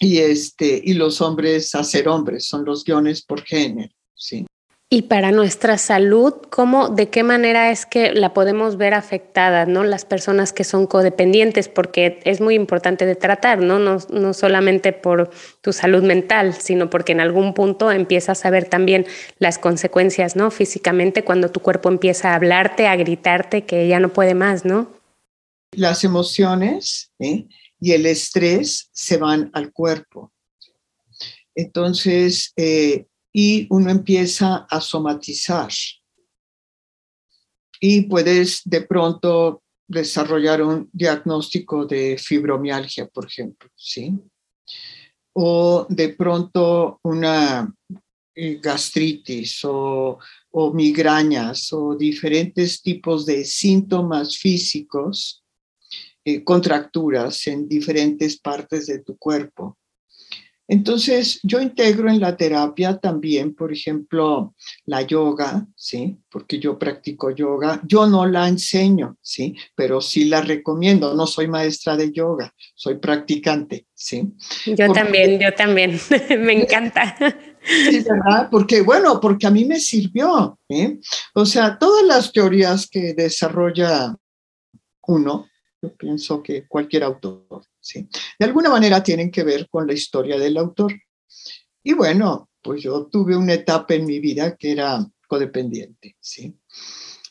Y, 0.00 0.18
este, 0.18 0.82
y 0.84 0.94
los 0.94 1.20
hombres 1.22 1.74
a 1.74 1.82
ser 1.82 2.08
hombres, 2.08 2.46
son 2.46 2.64
los 2.64 2.84
guiones 2.84 3.24
por 3.24 3.42
género, 3.42 3.94
¿sí? 4.14 4.44
Y 4.90 5.02
para 5.02 5.32
nuestra 5.32 5.76
salud, 5.78 6.34
¿cómo, 6.50 6.88
de 6.88 7.08
qué 7.08 7.22
manera 7.22 7.72
es 7.72 7.84
que 7.84 8.12
la 8.12 8.32
podemos 8.32 8.76
ver 8.76 8.94
afectada, 8.94 9.66
¿no? 9.66 9.82
Las 9.82 10.04
personas 10.04 10.52
que 10.52 10.62
son 10.62 10.86
codependientes, 10.86 11.68
porque 11.68 12.20
es 12.24 12.40
muy 12.40 12.54
importante 12.54 13.04
de 13.04 13.16
tratar, 13.16 13.60
¿no? 13.60 13.78
No, 13.78 13.98
no 14.10 14.34
solamente 14.34 14.92
por 14.92 15.30
tu 15.62 15.72
salud 15.72 16.02
mental, 16.02 16.54
sino 16.54 16.90
porque 16.90 17.12
en 17.12 17.20
algún 17.20 17.54
punto 17.54 17.90
empiezas 17.90 18.44
a 18.44 18.50
ver 18.50 18.68
también 18.68 19.06
las 19.38 19.58
consecuencias, 19.58 20.36
¿no? 20.36 20.50
Físicamente, 20.50 21.24
cuando 21.24 21.50
tu 21.50 21.60
cuerpo 21.60 21.88
empieza 21.88 22.30
a 22.30 22.34
hablarte, 22.36 22.86
a 22.86 22.94
gritarte 22.94 23.64
que 23.64 23.88
ya 23.88 23.98
no 23.98 24.12
puede 24.12 24.34
más, 24.34 24.64
¿no? 24.64 24.94
las 25.76 26.04
emociones 26.04 27.12
y 27.18 27.92
el 27.92 28.06
estrés 28.06 28.88
se 28.92 29.16
van 29.16 29.50
al 29.54 29.72
cuerpo. 29.72 30.32
Entonces, 31.54 32.52
eh, 32.56 33.06
y 33.36 33.66
uno 33.70 33.90
empieza 33.90 34.66
a 34.70 34.80
somatizar. 34.80 35.70
Y 37.80 38.02
puedes 38.02 38.62
de 38.64 38.82
pronto 38.82 39.62
desarrollar 39.88 40.62
un 40.62 40.88
diagnóstico 40.92 41.84
de 41.84 42.16
fibromialgia, 42.16 43.08
por 43.08 43.26
ejemplo, 43.26 43.68
¿sí? 43.74 44.14
O 45.34 45.84
de 45.88 46.10
pronto 46.10 47.00
una 47.02 47.74
eh, 48.36 48.60
gastritis 48.62 49.60
o, 49.64 50.18
migrañas 50.72 51.72
o 51.72 51.96
diferentes 51.96 52.80
tipos 52.80 53.26
de 53.26 53.44
síntomas 53.44 54.38
físicos 54.38 55.42
eh, 56.24 56.44
contracturas 56.44 57.48
en 57.48 57.68
diferentes 57.68 58.38
partes 58.38 58.86
de 58.86 59.00
tu 59.00 59.16
cuerpo. 59.18 59.76
Entonces, 60.66 61.40
yo 61.42 61.60
integro 61.60 62.08
en 62.08 62.20
la 62.20 62.36
terapia 62.36 62.96
también, 62.96 63.54
por 63.54 63.72
ejemplo, 63.72 64.54
la 64.86 65.02
yoga, 65.02 65.66
¿sí? 65.76 66.16
Porque 66.30 66.58
yo 66.58 66.78
practico 66.78 67.30
yoga. 67.30 67.80
Yo 67.86 68.06
no 68.06 68.24
la 68.24 68.48
enseño, 68.48 69.18
¿sí? 69.20 69.54
Pero 69.74 70.00
sí 70.00 70.24
la 70.24 70.40
recomiendo. 70.40 71.14
No 71.14 71.26
soy 71.26 71.48
maestra 71.48 71.96
de 71.96 72.12
yoga, 72.12 72.54
soy 72.74 72.96
practicante, 72.96 73.86
¿sí? 73.92 74.32
Yo 74.66 74.90
también, 74.92 75.38
yo 75.38 75.52
también. 75.52 76.00
me 76.38 76.62
encanta. 76.62 77.14
Sí, 77.62 78.02
¿verdad? 78.02 78.48
Porque, 78.50 78.80
bueno, 78.80 79.20
porque 79.20 79.46
a 79.46 79.50
mí 79.50 79.66
me 79.66 79.78
sirvió, 79.80 80.58
¿eh? 80.68 80.98
O 81.34 81.44
sea, 81.44 81.78
todas 81.78 82.04
las 82.04 82.32
teorías 82.32 82.88
que 82.88 83.12
desarrolla 83.12 84.16
uno, 85.06 85.46
pienso 85.98 86.42
que 86.42 86.66
cualquier 86.66 87.04
autor, 87.04 87.64
¿sí? 87.84 88.08
De 88.38 88.46
alguna 88.46 88.70
manera 88.70 89.02
tienen 89.02 89.30
que 89.30 89.44
ver 89.44 89.68
con 89.68 89.86
la 89.86 89.92
historia 89.92 90.38
del 90.38 90.56
autor. 90.56 90.94
Y 91.82 91.92
bueno, 91.92 92.48
pues 92.62 92.82
yo 92.82 93.06
tuve 93.06 93.36
una 93.36 93.52
etapa 93.52 93.94
en 93.94 94.06
mi 94.06 94.18
vida 94.20 94.56
que 94.56 94.72
era 94.72 95.06
codependiente, 95.28 96.16
¿sí? 96.18 96.54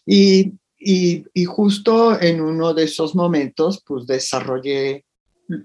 Y, 0.05 0.53
y, 0.77 1.25
y 1.33 1.45
justo 1.45 2.19
en 2.21 2.39
uno 2.39 2.73
de 2.73 2.83
esos 2.83 3.15
momentos, 3.15 3.81
pues 3.85 4.05
desarrollé 4.05 5.05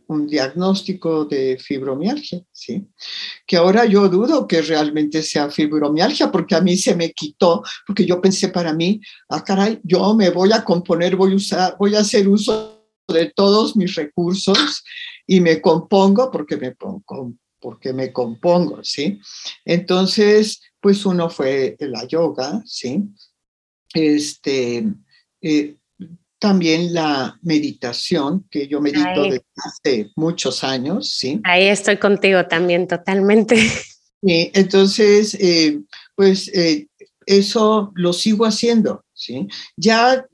un 0.07 0.27
diagnóstico 0.27 1.27
de 1.27 1.59
fibromialgia, 1.59 2.43
¿sí? 2.51 2.87
Que 3.47 3.59
ahora 3.59 3.85
yo 3.85 4.09
dudo 4.09 4.47
que 4.47 4.63
realmente 4.63 5.23
sea 5.23 5.51
fibromialgia 5.51 6.33
porque 6.33 6.55
a 6.55 6.61
mí 6.61 6.77
se 6.77 6.97
me 6.97 7.13
quitó, 7.13 7.63
porque 7.87 8.07
yo 8.07 8.21
pensé 8.21 8.49
para 8.49 8.73
mí, 8.73 9.01
ah, 9.29 9.45
caray, 9.45 9.81
yo 9.85 10.15
me 10.15 10.31
voy 10.31 10.51
a 10.53 10.65
componer, 10.65 11.15
voy 11.15 11.33
a 11.33 11.37
usar, 11.37 11.77
voy 11.79 11.95
a 11.95 12.01
hacer 12.01 12.27
uso 12.27 12.78
de 13.09 13.33
todos 13.35 13.77
mis 13.77 13.95
recursos 13.95 14.85
y 15.27 15.41
me 15.41 15.61
compongo 15.61 16.31
porque 16.31 16.57
me 16.57 16.73
pongo 16.73 17.35
porque 17.61 17.93
me 17.93 18.13
compongo, 18.13 18.85
¿sí? 18.85 19.19
Entonces, 19.65 20.61
pues 20.81 21.05
uno 21.05 21.29
fue 21.29 21.77
la 21.81 22.07
yoga, 22.07 22.63
¿sí? 22.65 23.03
Este, 23.95 24.87
eh, 25.41 25.77
también 26.39 26.95
la 26.95 27.39
meditación, 27.43 28.47
que 28.51 28.69
yo 28.69 28.81
medito 28.81 29.25
desde 29.25 29.45
hace 29.57 30.11
muchos 30.15 30.63
años, 30.63 31.11
¿sí? 31.17 31.41
Ahí 31.45 31.67
estoy 31.67 31.97
contigo 31.97 32.47
también, 32.47 32.87
totalmente. 32.87 33.57
Sí, 34.21 34.51
entonces, 34.53 35.35
eh, 35.35 35.81
pues 36.17 36.49
eh, 36.49 36.89
eso 37.25 37.93
lo 37.95 38.13
sigo 38.13 38.47
haciendo, 38.47 39.05
¿sí? 39.13 39.47
Ya 39.77 40.27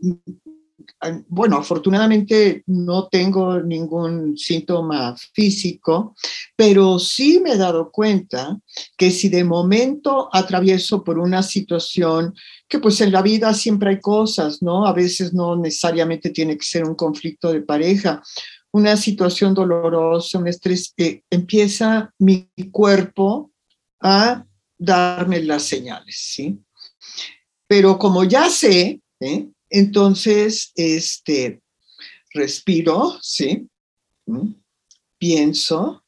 bueno, 1.28 1.58
afortunadamente 1.58 2.62
no 2.66 3.08
tengo 3.08 3.61
ningún 3.61 4.37
síntoma 4.37 5.16
físico, 5.32 6.14
pero 6.56 6.99
sí 6.99 7.40
me 7.40 7.52
he 7.52 7.56
dado 7.56 7.90
cuenta 7.90 8.58
que 8.96 9.11
si 9.11 9.28
de 9.28 9.44
momento 9.44 10.28
atravieso 10.32 11.02
por 11.02 11.18
una 11.18 11.42
situación 11.42 12.34
que 12.68 12.78
pues 12.78 13.00
en 13.00 13.12
la 13.12 13.23
vida 13.23 13.52
siempre 13.54 13.90
hay 13.90 14.00
cosas, 14.00 14.62
¿no? 14.62 14.87
A 14.87 14.92
veces 14.92 15.32
no 15.34 15.56
necesariamente 15.56 16.30
tiene 16.30 16.56
que 16.56 16.64
ser 16.64 16.84
un 16.84 16.94
conflicto 16.94 17.52
de 17.52 17.62
pareja, 17.62 18.23
una 18.73 18.96
situación 18.96 19.54
dolorosa, 19.54 20.38
un 20.38 20.49
estrés, 20.49 20.92
eh, 20.96 21.23
empieza 21.30 22.12
mi 22.18 22.49
cuerpo 22.73 23.52
a 24.00 24.44
darme 24.76 25.40
las 25.42 25.62
señales, 25.62 26.16
¿sí? 26.18 26.58
Pero 27.66 27.99
como 27.99 28.25
ya 28.25 28.50
sé, 28.50 29.00
¿eh? 29.20 29.49
Entonces, 29.76 30.71
este, 30.76 31.61
respiro, 32.33 33.19
¿sí? 33.21 33.69
¿Mm? 34.25 34.52
Pienso 35.19 36.04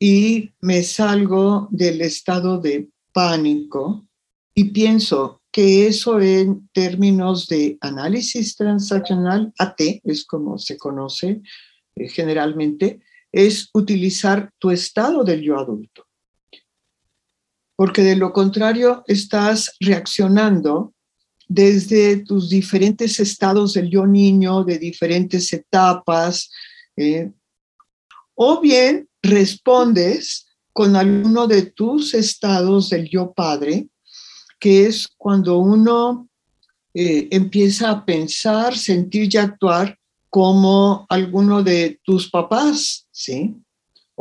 y 0.00 0.50
me 0.60 0.82
salgo 0.82 1.68
del 1.70 2.00
estado 2.00 2.58
de 2.58 2.88
pánico 3.12 4.04
y 4.52 4.64
pienso 4.70 5.42
que 5.52 5.86
eso 5.86 6.20
en 6.20 6.68
términos 6.72 7.46
de 7.46 7.78
análisis 7.80 8.56
transaccional, 8.56 9.52
AT 9.58 9.80
es 10.02 10.24
como 10.24 10.58
se 10.58 10.76
conoce 10.76 11.40
eh, 11.94 12.08
generalmente, 12.08 13.00
es 13.30 13.70
utilizar 13.74 14.50
tu 14.58 14.72
estado 14.72 15.22
del 15.22 15.40
yo 15.42 15.56
adulto. 15.56 16.08
Porque 17.76 18.02
de 18.02 18.16
lo 18.16 18.32
contrario 18.32 19.04
estás 19.06 19.76
reaccionando 19.78 20.94
desde 21.54 22.24
tus 22.24 22.48
diferentes 22.48 23.20
estados 23.20 23.74
del 23.74 23.90
yo 23.90 24.06
niño, 24.06 24.64
de 24.64 24.78
diferentes 24.78 25.52
etapas, 25.52 26.50
eh, 26.96 27.30
o 28.34 28.60
bien 28.60 29.06
respondes 29.22 30.46
con 30.72 30.96
alguno 30.96 31.46
de 31.46 31.62
tus 31.62 32.14
estados 32.14 32.88
del 32.88 33.08
yo 33.08 33.32
padre, 33.32 33.88
que 34.58 34.86
es 34.86 35.06
cuando 35.18 35.58
uno 35.58 36.28
eh, 36.94 37.28
empieza 37.30 37.90
a 37.90 38.04
pensar, 38.04 38.76
sentir 38.76 39.28
y 39.32 39.36
actuar 39.36 39.98
como 40.30 41.04
alguno 41.10 41.62
de 41.62 42.00
tus 42.02 42.30
papás, 42.30 43.06
¿sí? 43.10 43.54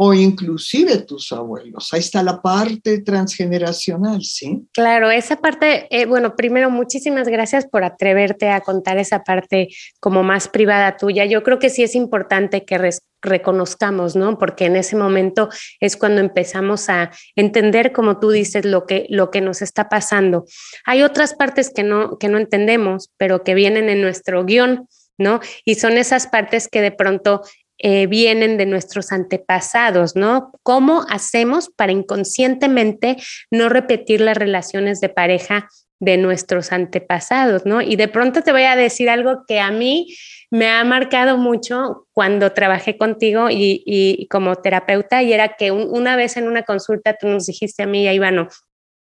O 0.04 0.16
inclusive 0.16 0.98
tus 1.04 1.32
abuelos. 1.32 1.94
Ahí 1.94 2.00
está 2.00 2.24
la 2.24 2.42
parte 2.42 3.04
transgeneracional, 3.04 4.24
¿sí? 4.24 4.64
Claro, 4.74 5.12
esa 5.12 5.36
parte, 5.36 5.86
eh, 5.92 6.08
bueno, 6.08 6.36
primero 6.36 6.72
muchísimas 6.72 7.28
gracias 7.28 7.68
por 7.68 7.84
atreverte 7.84 8.50
a 8.50 8.62
contar 8.62 8.98
esa 8.98 9.24
parte 9.24 9.68
como 10.00 10.24
más 10.24 10.48
privada 10.48 10.98
tuya. 10.98 11.26
Yo 11.26 11.44
creo 11.44 11.60
que 11.60 11.70
sí 11.70 11.84
es 11.84 11.94
importante 11.94 12.66
que 12.66 12.80
reconozcamos, 13.22 14.16
¿no? 14.16 14.40
Porque 14.40 14.66
en 14.66 14.76
ese 14.76 14.96
momento 14.96 15.50
es 15.80 15.96
cuando 15.98 16.20
empezamos 16.20 16.90
a 16.90 17.12
entender, 17.36 17.92
como 17.92 18.20
tú 18.20 18.32
dices, 18.32 18.66
lo 18.66 18.88
que, 18.88 19.06
lo 19.08 19.30
que 19.30 19.42
nos 19.42 19.62
está 19.62 19.88
pasando. 19.88 20.46
Hay 20.84 21.04
otras 21.04 21.36
partes 21.36 21.70
que 21.70 21.84
no, 21.84 22.18
que 22.18 22.28
no 22.28 22.40
entendemos, 22.40 23.12
pero 23.18 23.44
que 23.44 23.54
vienen 23.54 23.88
en 23.88 24.02
nuestro 24.02 24.46
guion. 24.46 24.88
¿no? 25.22 25.40
Y 25.66 25.76
son 25.76 25.98
esas 25.98 26.28
partes 26.28 26.68
que 26.68 26.82
de 26.82 26.92
pronto 26.92 27.44
eh, 27.84 28.06
vienen 28.06 28.58
de 28.58 28.68
nuestros 28.68 29.12
antepasados, 29.12 30.16
¿no? 30.16 30.52
¿Cómo 30.62 31.04
hacemos 31.10 31.70
para 31.70 31.92
inconscientemente 31.92 33.18
no 33.50 33.70
repetir 33.70 34.22
las 34.22 34.38
relaciones 34.38 35.02
de 35.02 35.10
pareja 35.10 35.68
de 36.00 36.18
nuestros 36.18 36.72
antepasados, 36.72 37.66
¿no? 37.66 37.82
Y 37.82 37.96
de 37.96 38.08
pronto 38.08 38.44
te 38.44 38.52
voy 38.52 38.64
a 38.64 38.76
decir 38.76 39.10
algo 39.10 39.46
que 39.48 39.60
a 39.60 39.72
mí 39.72 40.16
me 40.52 40.70
ha 40.70 40.84
marcado 40.84 41.38
mucho 41.38 42.08
cuando 42.12 42.52
trabajé 42.52 42.98
contigo 42.98 43.48
y, 43.50 44.28
como 44.30 44.56
terapeuta, 44.58 45.24
y 45.24 45.34
era 45.34 45.56
que 45.56 45.72
una 45.72 46.16
vez 46.16 46.38
en 46.38 46.48
una 46.48 46.62
consulta 46.64 47.16
tú 47.20 47.30
nos 47.30 47.48
dijiste 47.48 47.82
a 47.82 47.88
mí 47.88 48.04
y 48.04 48.08
a 48.08 48.14
Ivano, 48.14 48.48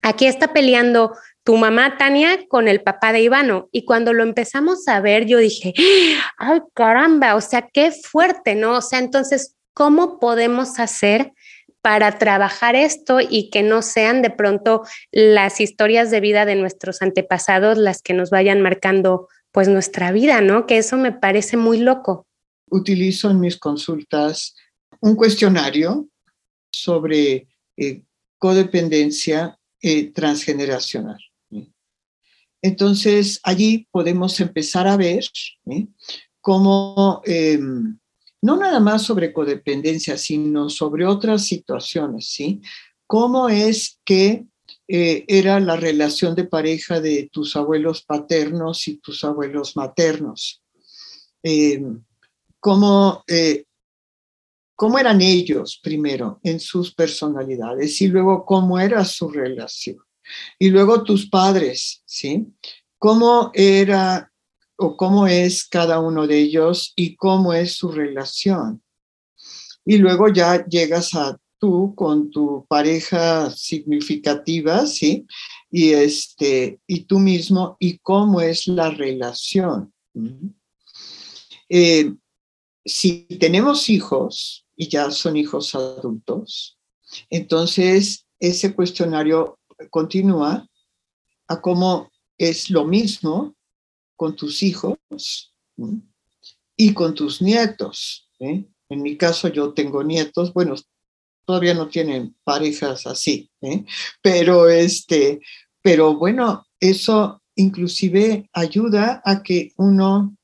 aquí 0.02 0.26
está 0.26 0.52
peleando 0.52 1.12
tu 1.50 1.56
mamá 1.56 1.98
Tania 1.98 2.46
con 2.46 2.68
el 2.68 2.80
papá 2.80 3.12
de 3.12 3.22
Ivano. 3.22 3.68
Y 3.72 3.84
cuando 3.84 4.12
lo 4.12 4.22
empezamos 4.22 4.86
a 4.86 5.00
ver, 5.00 5.26
yo 5.26 5.38
dije, 5.38 5.74
ay 6.38 6.60
caramba, 6.74 7.34
o 7.34 7.40
sea, 7.40 7.68
qué 7.72 7.90
fuerte, 7.90 8.54
¿no? 8.54 8.76
O 8.76 8.80
sea, 8.80 9.00
entonces, 9.00 9.56
¿cómo 9.74 10.20
podemos 10.20 10.78
hacer 10.78 11.32
para 11.82 12.18
trabajar 12.18 12.76
esto 12.76 13.18
y 13.20 13.50
que 13.50 13.64
no 13.64 13.82
sean 13.82 14.22
de 14.22 14.30
pronto 14.30 14.82
las 15.10 15.60
historias 15.60 16.12
de 16.12 16.20
vida 16.20 16.44
de 16.44 16.54
nuestros 16.54 17.02
antepasados 17.02 17.78
las 17.78 18.00
que 18.00 18.14
nos 18.14 18.30
vayan 18.30 18.60
marcando 18.60 19.26
pues 19.50 19.66
nuestra 19.66 20.12
vida, 20.12 20.40
¿no? 20.42 20.66
Que 20.66 20.78
eso 20.78 20.98
me 20.98 21.10
parece 21.10 21.56
muy 21.56 21.80
loco. 21.80 22.28
Utilizo 22.70 23.28
en 23.28 23.40
mis 23.40 23.56
consultas 23.56 24.54
un 25.00 25.16
cuestionario 25.16 26.06
sobre 26.70 27.48
eh, 27.76 28.04
codependencia 28.38 29.58
eh, 29.82 30.12
transgeneracional. 30.12 31.18
Entonces, 32.62 33.40
allí 33.42 33.88
podemos 33.90 34.38
empezar 34.40 34.87
a 34.87 34.96
ver 34.96 35.25
cómo, 36.40 37.23
em, 37.25 37.99
no 38.42 38.57
nada 38.57 38.81
más 38.81 39.03
sobre 39.03 39.33
codependencia, 39.33 40.16
sino 40.16 40.68
sobre 40.68 41.07
otras 41.07 41.46
situaciones, 41.46 42.29
¿sí? 42.29 42.61
Cómo 43.07 43.49
es 43.49 43.99
que 44.05 44.46
eh, 44.88 45.25
era 45.29 45.61
la 45.61 45.77
relación 45.77 46.35
de 46.35 46.44
pareja 46.44 47.01
de 47.01 47.29
tus 47.33 47.57
abuelos 47.57 48.03
paternos 48.03 48.88
y 48.88 48.99
tus 48.99 49.25
abuelos 49.25 49.77
maternos. 49.77 50.62
Cómo, 52.61 53.25
eh, 53.27 53.64
cómo 54.77 54.99
eran 54.99 55.20
ellos 55.23 55.81
primero 55.83 56.40
en 56.42 56.61
sus 56.61 56.94
personalidades 56.94 58.01
y 58.03 58.09
luego 58.09 58.44
cómo 58.44 58.79
era 58.79 59.05
su 59.05 59.31
relación. 59.31 59.99
Y 60.58 60.68
luego 60.68 61.02
tus 61.02 61.28
padres, 61.28 62.02
¿sí? 62.06 62.46
¿Cómo 62.98 63.50
era 63.54 64.30
o 64.76 64.96
cómo 64.96 65.26
es 65.26 65.66
cada 65.66 66.00
uno 66.00 66.26
de 66.26 66.38
ellos 66.38 66.92
y 66.96 67.16
cómo 67.16 67.52
es 67.52 67.74
su 67.74 67.90
relación? 67.90 68.82
Y 69.84 69.98
luego 69.98 70.28
ya 70.28 70.64
llegas 70.66 71.14
a 71.14 71.38
tú 71.60 71.94
con 71.94 72.30
tu 72.30 72.66
pareja 72.68 73.50
significativa, 73.50 74.86
¿sí? 74.86 75.26
Y, 75.70 75.90
este, 75.90 76.80
y 76.86 77.04
tú 77.04 77.20
mismo 77.20 77.76
y 77.78 77.98
cómo 77.98 78.40
es 78.40 78.66
la 78.66 78.90
relación. 78.90 79.92
Eh, 81.68 82.12
si 82.84 83.26
tenemos 83.38 83.88
hijos 83.88 84.66
y 84.74 84.88
ya 84.88 85.10
son 85.10 85.36
hijos 85.36 85.74
adultos, 85.74 86.78
entonces 87.28 88.26
ese 88.40 88.74
cuestionario 88.74 89.60
continúa 89.88 90.66
a 91.48 91.60
cómo 91.60 92.10
es 92.36 92.70
lo 92.70 92.84
mismo 92.84 93.54
con 94.16 94.36
tus 94.36 94.62
hijos 94.62 94.98
y 96.76 96.92
con 96.92 97.14
tus 97.14 97.40
nietos. 97.40 98.28
¿eh? 98.38 98.64
En 98.88 99.02
mi 99.02 99.16
caso 99.16 99.48
yo 99.48 99.72
tengo 99.72 100.02
nietos, 100.02 100.52
bueno, 100.52 100.74
todavía 101.44 101.74
no 101.74 101.88
tienen 101.88 102.36
parejas 102.44 103.06
así, 103.06 103.50
¿eh? 103.60 103.84
pero, 104.22 104.68
este, 104.68 105.40
pero 105.82 106.16
bueno, 106.16 106.66
eso 106.78 107.42
inclusive 107.56 108.48
ayuda 108.52 109.22
a 109.24 109.42
que 109.42 109.72
uno 109.76 110.36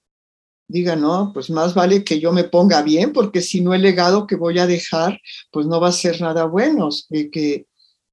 diga, 0.69 0.97
no, 0.97 1.31
pues 1.33 1.49
más 1.51 1.75
vale 1.75 2.05
que 2.05 2.19
yo 2.19 2.33
me 2.33 2.45
ponga 2.45 2.83
bien, 2.83 3.13
porque 3.13 3.41
si 3.41 3.61
no 3.61 3.75
el 3.75 3.83
legado 3.83 4.27
que 4.27 4.37
voy 4.37 4.59
a 4.59 4.67
dejar, 4.67 5.21
pues 5.51 5.67
no 5.67 5.81
va 5.81 5.89
a 5.89 5.93
ser 5.93 6.21
nada 6.21 6.45
bueno, 6.45 6.89
eh, 7.11 7.31
que 7.31 7.67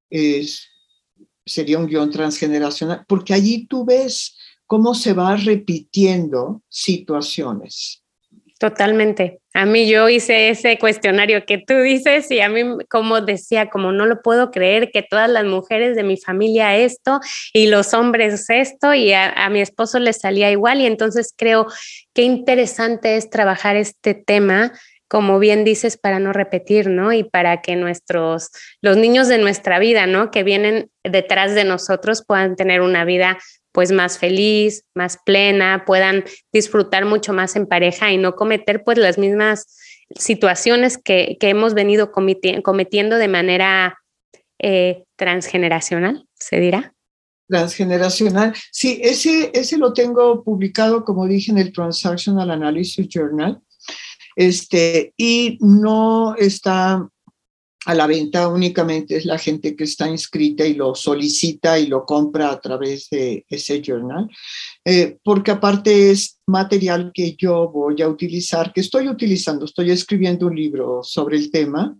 es, 0.10 0.68
sería 1.46 1.78
un 1.78 1.88
guion 1.88 2.12
transgeneracional, 2.12 3.06
porque 3.08 3.34
allí 3.34 3.68
tú 3.68 3.86
ves 3.86 4.38
cómo 4.66 4.96
se 4.96 5.14
va 5.14 5.36
repitiendo 5.36 6.62
situaciones. 6.70 8.04
Totalmente. 8.60 9.42
A 9.54 9.66
mí 9.66 9.90
yo 9.90 10.08
hice 10.08 10.48
ese 10.48 10.80
cuestionario 10.80 11.46
que 11.46 11.58
tú 11.58 11.74
dices 11.82 12.32
y 12.32 12.40
a 12.40 12.48
mí 12.48 12.64
como 12.90 13.20
decía, 13.20 13.70
como 13.70 13.92
no 13.92 14.06
lo 14.06 14.22
puedo 14.22 14.52
creer 14.52 14.90
que 14.92 15.04
todas 15.04 15.30
las 15.30 15.44
mujeres 15.44 15.98
de 15.98 16.04
mi 16.04 16.16
familia 16.16 16.78
esto 16.78 17.20
y 17.52 17.68
los 17.68 17.94
hombres 17.94 18.50
esto 18.50 18.94
y 18.94 19.12
a, 19.12 19.32
a 19.32 19.50
mi 19.50 19.60
esposo 19.60 20.00
le 20.00 20.14
salía 20.14 20.50
igual 20.50 20.80
y 20.80 20.86
entonces 20.86 21.34
creo 21.36 21.68
que 22.14 22.22
interesante 22.22 23.18
es 23.18 23.30
trabajar 23.30 23.76
este 23.76 24.14
tema 24.14 24.72
como 25.14 25.38
bien 25.38 25.64
dices, 25.64 25.96
para 25.96 26.18
no 26.18 26.34
repetir, 26.34 26.90
¿no? 26.90 27.14
Y 27.14 27.24
para 27.24 27.62
que 27.62 27.76
nuestros, 27.76 28.50
los 28.82 28.98
niños 28.98 29.28
de 29.28 29.38
nuestra 29.38 29.78
vida, 29.78 30.08
¿no? 30.08 30.32
Que 30.32 30.42
vienen 30.42 30.90
detrás 31.04 31.54
de 31.54 31.66
nosotros 31.66 32.24
puedan 32.26 32.56
tener 32.56 32.82
una 32.82 33.06
vida 33.06 33.38
pues 33.72 33.92
más 33.92 34.18
feliz, 34.18 34.86
más 34.96 35.20
plena, 35.24 35.84
puedan 35.86 36.24
disfrutar 36.52 37.06
mucho 37.06 37.32
más 37.32 37.56
en 37.56 37.68
pareja 37.68 38.12
y 38.12 38.18
no 38.18 38.34
cometer 38.34 38.84
pues 38.84 38.98
las 38.98 39.20
mismas 39.20 39.78
situaciones 40.16 40.98
que, 40.98 41.38
hemos 41.42 41.76
venido 41.76 42.12
cometiendo 42.12 43.18
de 43.18 43.28
manera 43.28 44.00
eh, 44.58 45.04
transgeneracional, 45.16 46.26
se 46.34 46.60
dirá. 46.60 46.96
Transgeneracional. 47.48 48.56
Sí, 48.72 49.00
ese, 49.04 49.52
ese 49.54 49.78
lo 49.78 49.94
tengo 49.94 50.44
publicado, 50.44 51.06
como 51.06 51.28
dije, 51.28 51.52
en 51.52 51.60
el 51.60 51.72
Transactional 51.72 52.50
Analysis 52.50 53.08
Journal. 53.08 53.62
Este, 54.36 55.14
y 55.18 55.58
no 55.62 56.36
está 56.36 57.08
a 57.86 57.94
la 57.94 58.08
venta 58.08 58.48
únicamente 58.48 59.18
es 59.18 59.26
la 59.26 59.38
gente 59.38 59.76
que 59.76 59.84
está 59.84 60.08
inscrita 60.08 60.66
y 60.66 60.74
lo 60.74 60.96
solicita 60.96 61.78
y 61.80 61.88
lo 61.88 62.06
compra 62.06 62.52
a 62.52 62.62
través 62.62 63.10
de 63.10 63.46
ese 63.50 63.82
journal, 63.82 64.30
eh, 64.86 65.18
porque 65.24 65.52
aparte 65.52 66.12
es 66.12 66.40
material 66.48 67.12
que 67.14 67.36
yo 67.38 67.70
voy 67.70 68.02
a 68.02 68.08
utilizar, 68.08 68.72
que 68.72 68.82
estoy 68.82 69.10
utilizando, 69.10 69.66
estoy 69.66 69.92
escribiendo 69.92 70.48
un 70.48 70.56
libro 70.56 71.02
sobre 71.04 71.38
el 71.38 71.52
tema, 71.52 71.96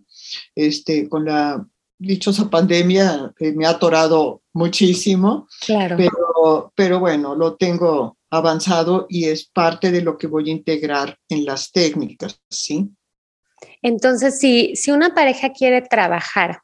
este, 0.54 1.08
con 1.08 1.26
la 1.26 1.66
dichosa 1.98 2.48
pandemia 2.50 3.32
que 3.36 3.52
me 3.52 3.66
ha 3.66 3.70
atorado 3.70 4.42
muchísimo, 4.52 5.48
claro. 5.64 5.96
pero, 5.96 6.72
pero 6.74 7.00
bueno, 7.00 7.34
lo 7.34 7.56
tengo 7.56 8.16
avanzado 8.38 9.06
y 9.08 9.26
es 9.26 9.46
parte 9.46 9.90
de 9.90 10.02
lo 10.02 10.18
que 10.18 10.26
voy 10.26 10.50
a 10.50 10.52
integrar 10.52 11.18
en 11.28 11.44
las 11.44 11.72
técnicas, 11.72 12.40
¿sí? 12.50 12.90
Entonces, 13.82 14.38
si, 14.38 14.76
si 14.76 14.90
una 14.90 15.14
pareja 15.14 15.52
quiere 15.52 15.82
trabajar 15.82 16.60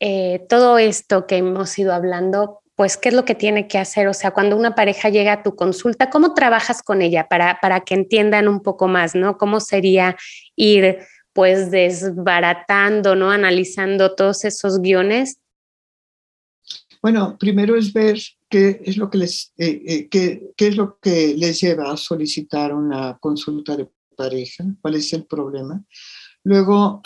eh, 0.00 0.44
todo 0.48 0.78
esto 0.78 1.26
que 1.26 1.36
hemos 1.36 1.78
ido 1.78 1.92
hablando, 1.92 2.60
pues, 2.74 2.96
¿qué 2.96 3.08
es 3.08 3.14
lo 3.14 3.24
que 3.24 3.34
tiene 3.34 3.66
que 3.66 3.78
hacer? 3.78 4.06
O 4.06 4.14
sea, 4.14 4.30
cuando 4.30 4.56
una 4.56 4.74
pareja 4.74 5.08
llega 5.08 5.32
a 5.32 5.42
tu 5.42 5.56
consulta, 5.56 6.10
¿cómo 6.10 6.34
trabajas 6.34 6.82
con 6.82 7.02
ella 7.02 7.26
para, 7.28 7.58
para 7.60 7.80
que 7.80 7.94
entiendan 7.94 8.46
un 8.46 8.62
poco 8.62 8.86
más, 8.86 9.14
¿no? 9.14 9.36
¿Cómo 9.36 9.58
sería 9.58 10.16
ir, 10.54 10.98
pues, 11.32 11.70
desbaratando, 11.70 13.16
¿no? 13.16 13.30
Analizando 13.30 14.14
todos 14.14 14.44
esos 14.44 14.80
guiones. 14.80 15.38
Bueno, 17.02 17.36
primero 17.38 17.76
es 17.76 17.92
ver 17.92 18.18
qué 18.48 18.80
es 18.84 18.96
lo 18.96 19.10
que 19.10 19.18
les, 19.18 19.52
eh, 19.56 19.82
eh, 19.86 20.08
qué, 20.08 20.52
qué 20.56 20.68
es 20.68 20.76
lo 20.76 20.98
que 20.98 21.34
les 21.36 21.60
lleva 21.60 21.92
a 21.92 21.96
solicitar 21.96 22.74
una 22.74 23.18
consulta 23.18 23.76
de 23.76 23.90
pareja, 24.16 24.64
cuál 24.80 24.96
es 24.96 25.12
el 25.12 25.24
problema. 25.26 25.84
Luego, 26.44 27.02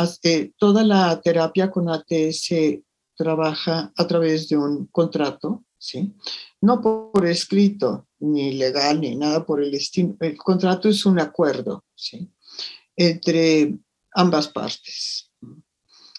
toda 0.57 0.85
la 0.85 1.21
terapia 1.21 1.71
con 1.71 1.89
AT 1.89 2.09
se 2.33 2.85
trabaja 3.17 3.93
a 3.97 4.07
través 4.07 4.49
de 4.49 4.57
un 4.57 4.87
contrato, 4.87 5.65
¿sí? 5.79 6.15
No 6.61 6.81
por, 6.81 7.27
escrito, 7.27 8.07
ni 8.21 8.53
legal, 8.53 9.01
ni 9.01 9.17
nada 9.17 9.45
por 9.45 9.63
el 9.63 9.75
estilo. 9.75 10.17
El 10.21 10.37
contrato 10.37 10.89
es 10.89 11.05
un 11.05 11.19
acuerdo, 11.19 11.85
¿sí? 11.95 12.31
Entre 12.97 13.75
ambas 14.15 14.49
partes. 14.49 15.32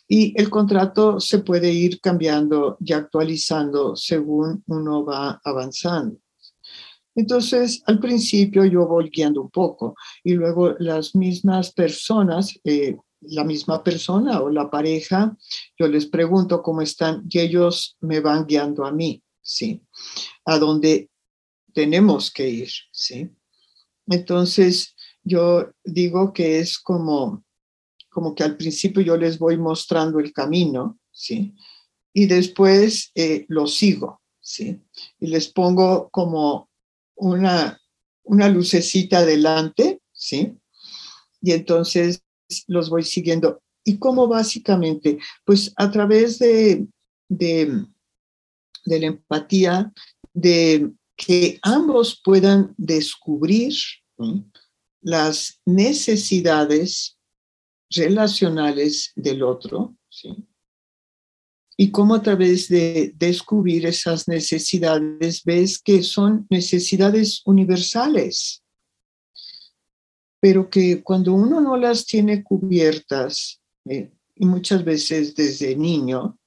Y 0.08 0.39
el 0.39 0.50
contrato 0.50 1.20
se 1.20 1.39
puede 1.39 1.72
ir 1.72 2.00
cambiando 2.00 2.78
y 2.80 2.94
actualizando 2.94 3.96
según 3.96 4.63
uno 4.68 5.06
va 5.06 5.39
avanzando. 5.44 6.18
Entonces, 7.16 7.82
al 7.86 8.00
principio 8.00 8.66
yo 8.66 8.88
voy 8.88 9.10
guiando 9.10 9.42
un 9.42 9.50
poco 9.50 9.96
y 10.24 10.34
luego 10.34 10.76
las 10.80 11.16
mismas 11.16 11.72
personas, 11.72 12.60
eh, 12.63 12.98
la 13.22 13.44
misma 13.44 13.84
persona 13.84 14.42
o 14.42 14.50
la 14.50 14.70
pareja, 14.70 15.36
yo 15.78 15.88
les 15.88 16.08
pregunto 16.08 16.62
cómo 16.62 16.82
están 16.82 17.24
y 17.30 17.39
ellos 17.39 17.98
me 18.02 18.20
van 18.20 18.46
guiando 18.46 18.86
a 18.86 18.92
mí, 18.92 19.22
¿sí? 19.42 19.82
A 20.46 20.58
dónde 20.58 21.10
tenemos 21.74 22.32
que 22.32 22.50
ir, 22.50 22.70
¿sí? 22.92 23.30
Entonces, 24.08 24.96
yo 25.24 25.72
digo 25.84 26.34
que 26.34 26.60
es 26.60 26.78
como, 26.80 27.44
como 28.13 28.36
que 28.36 28.43
al 28.43 28.56
principio 28.56 29.02
yo 29.02 29.17
les 29.17 29.38
voy 29.38 29.58
mostrando 29.58 30.19
el 30.19 30.32
camino, 30.32 30.99
¿sí? 31.12 31.56
Y 32.13 32.28
después 32.28 33.12
eh, 33.15 33.45
lo 33.49 33.67
sigo, 33.67 34.21
¿sí? 34.39 34.80
Y 35.19 35.28
les 35.28 35.47
pongo 35.49 36.10
como 36.10 36.69
una, 37.15 37.82
una 38.23 38.49
lucecita 38.49 39.19
adelante, 39.19 39.99
¿sí? 40.12 40.54
Y 41.41 41.52
entonces 41.52 42.23
los 42.67 42.89
voy 42.89 43.04
siguiendo. 43.04 43.62
¿Y 43.84 43.97
cómo 43.97 44.28
básicamente? 44.28 45.17
Pues 45.43 45.73
a 45.76 45.91
través 45.91 46.39
de, 46.39 46.88
de, 47.28 47.86
la 48.86 48.95
empatía, 48.95 49.91
de 50.34 50.91
que 51.15 51.60
ambos 51.63 52.21
puedan 52.23 52.73
descubrir 52.78 53.73
las 55.02 55.60
necesidades 55.65 57.17
relacionales 57.96 59.12
del 59.16 59.44
otro, 59.44 59.96
¿sí? 60.10 60.48
y 61.78 61.92
cómo 61.92 62.16
a 62.16 62.22
través 62.22 62.68
de 62.68 63.14
descubrir 63.16 63.86
esas 63.86 64.28
necesidades 64.28 65.44
ves 65.44 65.80
que 65.80 66.04
son 66.04 66.46
necesidades 66.50 67.42
universales, 67.46 68.64
pero 70.40 70.70
que 70.70 71.02
cuando 71.02 71.34
uno 71.34 71.62
no 71.62 71.78
las 71.78 72.06
tiene 72.06 72.44
cubiertas, 72.44 73.60
eh, 73.86 74.12
y 74.36 74.46
muchas 74.46 74.84
veces 74.84 75.36
desde 75.36 75.76
niño, 75.76 76.38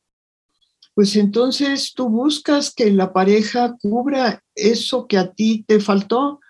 pues 0.94 1.14
entonces 1.16 1.92
tú 1.94 2.08
buscas 2.08 2.72
que 2.72 2.90
la 2.90 3.12
pareja 3.12 3.76
cubra 3.80 4.42
eso 4.54 5.06
que 5.06 5.18
a 5.18 5.32
ti 5.32 5.64
te 5.66 5.80
faltó, 5.80 6.40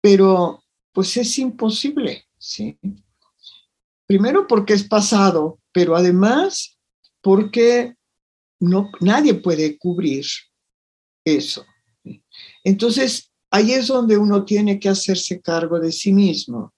pero 0.00 0.62
pues 0.92 1.16
es 1.16 1.38
imposible, 1.38 2.26
¿sí? 2.38 2.78
Primero 4.12 4.46
porque 4.46 4.74
es 4.74 4.86
pasado, 4.86 5.58
pero 5.72 5.96
además 5.96 6.78
porque 7.22 7.94
no, 8.60 8.90
nadie 9.00 9.32
puede 9.32 9.78
cubrir 9.78 10.26
eso. 11.24 11.64
Entonces, 12.62 13.32
ahí 13.50 13.72
es 13.72 13.86
donde 13.86 14.18
uno 14.18 14.44
tiene 14.44 14.78
que 14.78 14.90
hacerse 14.90 15.40
cargo 15.40 15.80
de 15.80 15.90
sí 15.92 16.12
mismo. 16.12 16.74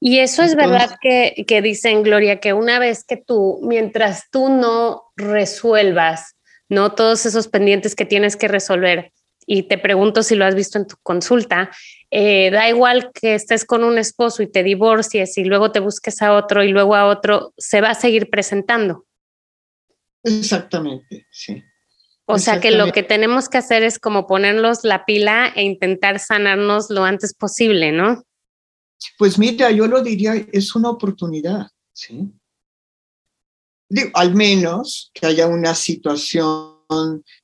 Y 0.00 0.18
eso 0.18 0.42
es 0.42 0.56
verdad 0.56 0.96
que, 1.00 1.44
que 1.46 1.62
dicen, 1.62 2.02
Gloria, 2.02 2.40
que 2.40 2.52
una 2.52 2.80
vez 2.80 3.04
que 3.04 3.16
tú, 3.16 3.60
mientras 3.62 4.24
tú 4.32 4.48
no 4.48 5.04
resuelvas, 5.14 6.34
¿no? 6.68 6.96
Todos 6.96 7.26
esos 7.26 7.46
pendientes 7.46 7.94
que 7.94 8.06
tienes 8.06 8.34
que 8.34 8.48
resolver, 8.48 9.12
y 9.52 9.64
te 9.64 9.78
pregunto 9.78 10.22
si 10.22 10.36
lo 10.36 10.44
has 10.44 10.54
visto 10.54 10.78
en 10.78 10.86
tu 10.86 10.94
consulta, 11.02 11.72
eh, 12.12 12.50
da 12.52 12.68
igual 12.68 13.10
que 13.12 13.34
estés 13.34 13.64
con 13.64 13.82
un 13.82 13.98
esposo 13.98 14.44
y 14.44 14.46
te 14.46 14.62
divorcies 14.62 15.36
y 15.38 15.42
luego 15.42 15.72
te 15.72 15.80
busques 15.80 16.22
a 16.22 16.34
otro 16.34 16.62
y 16.62 16.68
luego 16.68 16.94
a 16.94 17.06
otro, 17.06 17.52
se 17.58 17.80
va 17.80 17.90
a 17.90 17.94
seguir 17.96 18.30
presentando. 18.30 19.06
Exactamente, 20.22 21.26
sí. 21.32 21.64
O 22.26 22.38
sea 22.38 22.60
que 22.60 22.70
lo 22.70 22.92
que 22.92 23.02
tenemos 23.02 23.48
que 23.48 23.58
hacer 23.58 23.82
es 23.82 23.98
como 23.98 24.28
ponernos 24.28 24.84
la 24.84 25.04
pila 25.04 25.52
e 25.56 25.64
intentar 25.64 26.20
sanarnos 26.20 26.88
lo 26.88 27.02
antes 27.02 27.34
posible, 27.34 27.90
¿no? 27.90 28.22
Pues 29.18 29.36
mira, 29.36 29.72
yo 29.72 29.88
lo 29.88 30.00
diría, 30.00 30.34
es 30.52 30.76
una 30.76 30.90
oportunidad, 30.90 31.66
¿sí? 31.92 32.30
Digo, 33.88 34.10
al 34.14 34.32
menos 34.32 35.10
que 35.12 35.26
haya 35.26 35.48
una 35.48 35.74
situación 35.74 36.79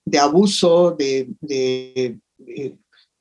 de 0.04 0.18
abuso, 0.18 0.94
de, 0.98 1.28
de, 1.40 2.18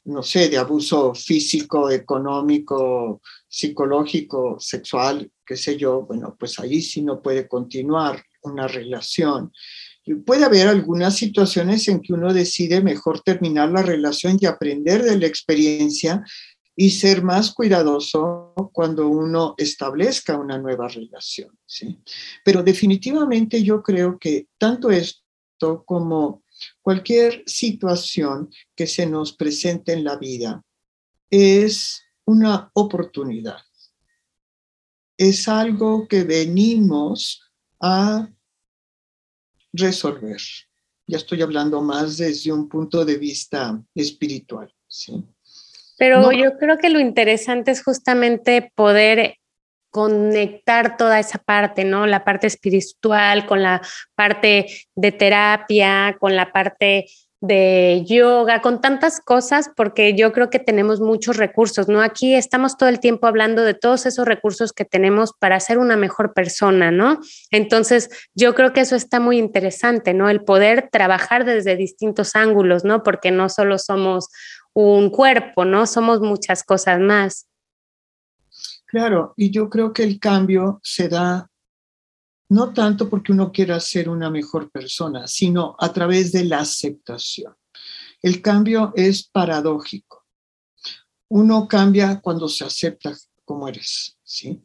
no 0.06 0.24
sé, 0.24 0.50
de 0.50 0.58
abuso 0.58 1.14
físico, 1.16 1.90
económico, 1.90 3.22
psicológico, 3.48 4.58
sexual, 4.60 5.32
qué 5.46 5.58
sé 5.58 5.78
yo, 5.78 6.02
bueno, 6.04 6.36
pues 6.40 6.60
ahí 6.60 6.82
sí 6.82 7.02
no 7.02 7.22
puede 7.22 7.48
continuar 7.48 8.24
una 8.44 8.68
relación. 8.68 9.52
Puede 10.26 10.46
haber 10.46 10.68
algunas 10.68 11.16
situaciones 11.16 11.88
en 11.88 12.02
que 12.02 12.14
uno 12.14 12.32
decide 12.32 12.82
mejor 12.82 13.22
terminar 13.22 13.72
la 13.72 13.82
relación 13.82 14.38
y 14.40 14.46
aprender 14.46 15.02
de 15.02 15.18
la 15.18 15.26
experiencia 15.26 16.24
y 16.76 16.92
ser 16.92 17.24
más 17.24 17.54
cuidadoso 17.54 18.54
cuando 18.72 19.08
uno 19.08 19.56
establezca 19.58 20.38
una 20.38 20.60
nueva 20.60 20.88
relación. 20.88 21.58
¿sí? 21.66 22.00
Pero 22.44 22.62
definitivamente 22.62 23.64
yo 23.64 23.82
creo 23.82 24.20
que 24.20 24.48
tanto 24.60 24.92
esto 24.92 25.25
como 25.86 26.44
cualquier 26.82 27.44
situación 27.46 28.50
que 28.76 28.88
se 28.88 29.06
nos 29.06 29.34
presente 29.34 29.94
en 29.94 30.04
la 30.04 30.18
vida 30.18 30.64
es 31.30 32.04
una 32.26 32.70
oportunidad. 32.74 33.60
es 35.18 35.48
algo 35.48 36.10
que 36.10 36.26
venimos 36.26 37.42
a 37.80 38.28
resolver. 39.72 40.42
Ya 41.08 41.18
estoy 41.18 41.42
hablando 41.42 41.82
más 41.82 42.18
desde 42.18 42.52
un 42.52 42.68
punto 42.68 43.06
de 43.06 43.18
vista 43.18 43.82
espiritual. 43.94 44.74
¿sí? 44.88 45.24
Pero 45.98 46.32
yo 46.34 46.58
creo 46.58 46.78
que 46.78 46.90
lo 46.90 47.00
interesante 47.00 47.72
es 47.72 47.82
justamente 47.82 48.74
poder 48.76 49.38
conectar 49.96 50.98
toda 50.98 51.22
esa 51.22 51.38
parte, 51.38 51.86
¿no? 51.86 52.06
La 52.06 52.26
parte 52.26 52.48
espiritual 52.48 53.46
con 53.46 53.64
la 53.64 53.82
parte 54.14 54.66
de 54.94 55.12
terapia, 55.14 56.18
con 56.20 56.36
la 56.36 56.52
parte 56.52 57.06
de 57.40 58.04
yoga, 58.06 58.60
con 58.60 58.82
tantas 58.82 59.22
cosas, 59.22 59.72
porque 59.74 60.14
yo 60.14 60.34
creo 60.34 60.50
que 60.50 60.60
tenemos 60.60 61.00
muchos 61.00 61.38
recursos, 61.38 61.88
¿no? 61.88 62.02
Aquí 62.02 62.36
estamos 62.36 62.76
todo 62.76 62.90
el 62.90 63.00
tiempo 63.00 63.26
hablando 63.26 63.64
de 63.64 63.74
todos 63.74 64.06
esos 64.06 64.26
recursos 64.26 64.74
que 64.74 64.84
tenemos 64.84 65.32
para 65.40 65.62
ser 65.62 65.78
una 65.78 65.96
mejor 65.96 66.34
persona, 66.34 66.92
¿no? 66.92 67.22
Entonces, 67.50 68.10
yo 68.34 68.54
creo 68.54 68.74
que 68.74 68.82
eso 68.82 68.98
está 68.98 69.22
muy 69.22 69.38
interesante, 69.38 70.14
¿no? 70.14 70.30
El 70.30 70.44
poder 70.44 70.90
trabajar 70.92 71.46
desde 71.46 71.78
distintos 71.78 72.36
ángulos, 72.36 72.84
¿no? 72.84 73.02
Porque 73.02 73.32
no 73.32 73.48
solo 73.48 73.78
somos 73.78 74.28
un 74.74 75.10
cuerpo, 75.10 75.64
¿no? 75.64 75.88
Somos 75.88 76.20
muchas 76.20 76.66
cosas 76.66 77.00
más. 77.00 77.48
Claro, 78.96 79.34
y 79.36 79.52
yo 79.52 79.70
creo 79.70 79.92
que 79.92 80.04
el 80.04 80.22
cambio 80.22 80.80
se 80.82 81.10
da 81.10 81.52
no 82.48 82.74
tanto 82.74 83.10
porque 83.10 83.34
uno 83.34 83.52
quiera 83.52 83.78
ser 83.82 84.08
una 84.08 84.30
mejor 84.30 84.72
persona, 84.72 85.28
sino 85.28 85.76
a 85.80 85.92
través 85.92 86.32
de 86.32 86.46
la 86.46 86.60
aceptación. 86.60 87.54
El 88.22 88.42
cambio 88.42 88.94
es 88.96 89.28
paradójico. 89.28 90.24
Uno 91.28 91.68
cambia 91.68 92.22
cuando 92.22 92.48
se 92.48 92.64
acepta 92.64 93.14
como 93.44 93.68
eres, 93.68 94.18
¿sí? 94.24 94.64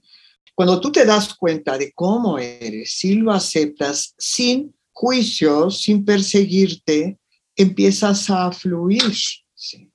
Cuando 0.54 0.80
tú 0.80 0.92
te 0.92 1.04
das 1.04 1.34
cuenta 1.34 1.76
de 1.76 1.90
cómo 1.92 2.38
eres, 2.38 2.92
si 2.92 3.16
lo 3.16 3.32
aceptas 3.32 4.14
sin 4.16 4.72
juicio, 4.92 5.72
sin 5.72 6.04
perseguirte, 6.04 7.18
empiezas 7.56 8.30
a 8.30 8.52
fluir, 8.52 9.12
¿sí? 9.56 9.90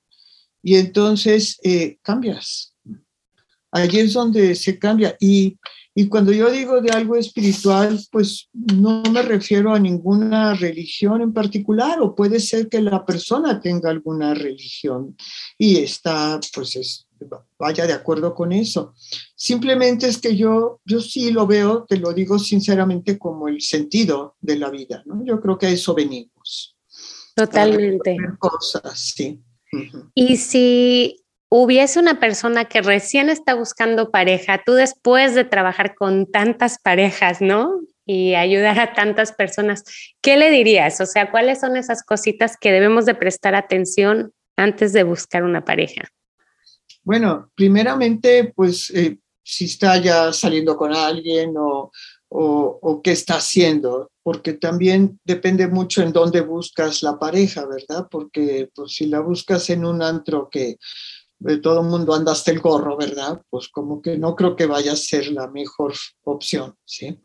Y 0.62 0.76
entonces 0.76 1.58
eh, 1.64 2.00
cambias. 2.02 2.75
Allí 3.76 4.00
es 4.00 4.14
donde 4.14 4.56
se 4.56 4.80
cambia. 4.80 5.16
Y 5.20 5.58
y 5.98 6.10
cuando 6.10 6.34
yo 6.34 6.52
digo 6.52 6.82
de 6.82 6.90
algo 6.92 7.16
espiritual, 7.16 7.98
pues 8.12 8.50
no 8.52 9.02
me 9.14 9.22
refiero 9.22 9.74
a 9.74 9.80
ninguna 9.80 10.54
religión 10.54 11.22
en 11.22 11.32
particular, 11.32 12.02
o 12.02 12.14
puede 12.14 12.42
ser 12.42 12.68
que 12.68 12.82
la 12.82 13.06
persona 13.06 13.62
tenga 13.62 13.92
alguna 13.92 14.34
religión 14.34 15.16
y 15.58 15.78
está, 15.78 16.38
pues 16.54 17.08
vaya 17.58 17.88
de 17.88 17.94
acuerdo 17.94 18.36
con 18.36 18.52
eso. 18.52 18.94
Simplemente 19.38 20.10
es 20.10 20.18
que 20.18 20.36
yo, 20.36 20.82
yo 20.84 21.00
sí 21.00 21.32
lo 21.32 21.48
veo, 21.48 21.86
te 21.86 21.96
lo 21.96 22.12
digo 22.12 22.38
sinceramente, 22.40 23.18
como 23.18 23.48
el 23.48 23.62
sentido 23.62 24.36
de 24.42 24.58
la 24.58 24.70
vida, 24.70 25.02
¿no? 25.06 25.24
Yo 25.24 25.40
creo 25.40 25.58
que 25.58 25.68
a 25.68 25.70
eso 25.70 25.96
venimos. 25.96 26.76
Totalmente. 27.34 28.18
Cosas, 28.38 29.14
sí. 29.16 29.42
Y 30.14 30.36
si 30.36 31.25
hubiese 31.64 32.00
una 32.00 32.20
persona 32.20 32.66
que 32.66 32.82
recién 32.82 33.30
está 33.30 33.54
buscando 33.54 34.12
pareja, 34.12 34.62
tú 34.66 34.74
después 34.74 35.36
de 35.36 35.46
trabajar 35.46 35.96
con 35.96 36.26
tantas 36.30 36.80
parejas, 36.80 37.42
¿no? 37.42 37.82
Y 38.06 38.36
ayudar 38.36 38.80
a 38.80 38.94
tantas 38.94 39.32
personas, 39.32 39.84
¿qué 40.22 40.38
le 40.38 40.52
dirías? 40.52 41.00
O 41.02 41.06
sea, 41.06 41.32
¿cuáles 41.32 41.60
son 41.62 41.78
esas 41.78 42.04
cositas 42.04 42.58
que 42.60 42.72
debemos 42.72 43.06
de 43.06 43.16
prestar 43.16 43.56
atención 43.56 44.34
antes 44.58 44.94
de 44.94 45.04
buscar 45.04 45.44
una 45.44 45.64
pareja? 45.64 46.04
Bueno, 47.04 47.50
primeramente, 47.56 48.52
pues 48.56 48.90
eh, 48.92 49.18
si 49.44 49.66
está 49.66 49.98
ya 49.98 50.34
saliendo 50.34 50.76
con 50.76 50.94
alguien 50.94 51.56
o, 51.58 51.92
o, 52.30 52.80
o, 52.82 53.02
qué 53.02 53.12
está 53.12 53.36
haciendo, 53.36 54.12
porque 54.24 54.54
también 54.54 55.20
depende 55.24 55.68
mucho 55.68 56.02
en 56.02 56.12
dónde 56.12 56.42
buscas 56.42 57.04
la 57.04 57.18
pareja, 57.18 57.66
¿verdad? 57.66 58.08
Porque 58.10 58.70
pues, 58.74 58.94
si 58.94 59.06
la 59.06 59.20
buscas 59.20 59.70
en 59.70 59.86
un 59.86 60.02
antro 60.02 60.50
que 60.52 60.78
todo 61.62 61.82
el 61.82 61.88
mundo 61.88 62.14
anda 62.14 62.32
hasta 62.32 62.52
el 62.52 62.60
gorro, 62.60 62.98
¿verdad? 62.98 63.42
Pues 63.50 63.68
como 63.70 64.02
que 64.02 64.18
no 64.18 64.36
creo 64.36 64.56
que 64.56 64.66
vaya 64.66 64.94
a 64.94 64.98
ser 64.98 65.28
la 65.32 65.48
mejor 65.48 65.94
opción, 66.24 66.76
¿sí? 66.86 67.20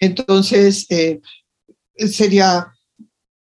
Entonces, 0.00 0.86
eh, 0.90 1.20
sería 1.96 2.72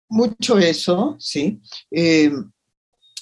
mucho 0.10 0.58
eso, 0.58 1.16
¿sí? 1.20 1.62
Eh, 1.92 2.32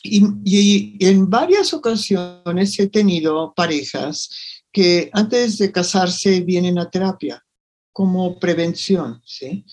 y, 0.04 0.23
y, 0.45 1.06
en 1.06 1.30
varias 1.30 1.73
ocasiones 1.73 2.80
he 2.80 2.88
tenido 2.88 3.54
parejas 3.54 4.30
que 4.71 5.10
antes 5.13 5.58
de 5.58 5.71
casarse 5.71 6.41
vienen 6.41 6.80
a 6.80 6.89
terapia 6.89 7.43
como 7.91 8.39
prevención, 8.39 9.21
¿sí? 9.26 9.65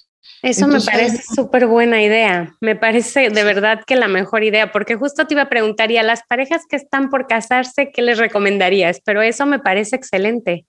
Eso 0.45 0.69
me 0.69 0.79
parece 0.79 1.23
súper 1.35 1.67
buena 1.67 2.03
idea. 2.03 2.55
Me 2.61 2.77
parece 2.77 3.31
de 3.31 3.45
verdad 3.45 3.81
que 3.87 3.97
la 3.97 4.09
mejor 4.09 4.45
idea, 4.45 4.73
porque 4.73 4.95
justo 4.95 5.27
te 5.27 5.33
iba 5.33 5.43
a 5.45 5.49
preguntar, 5.49 5.91
y 5.91 5.97
a 5.97 6.03
las 6.03 6.21
parejas 6.29 6.63
que 6.69 6.77
están 6.77 7.09
por 7.09 7.27
casarse, 7.27 7.91
¿qué 7.91 8.03
les 8.03 8.19
recomendarías? 8.19 9.01
Pero 9.07 9.23
eso 9.23 9.47
me 9.47 9.59
parece 9.59 9.97
excelente. 9.97 10.67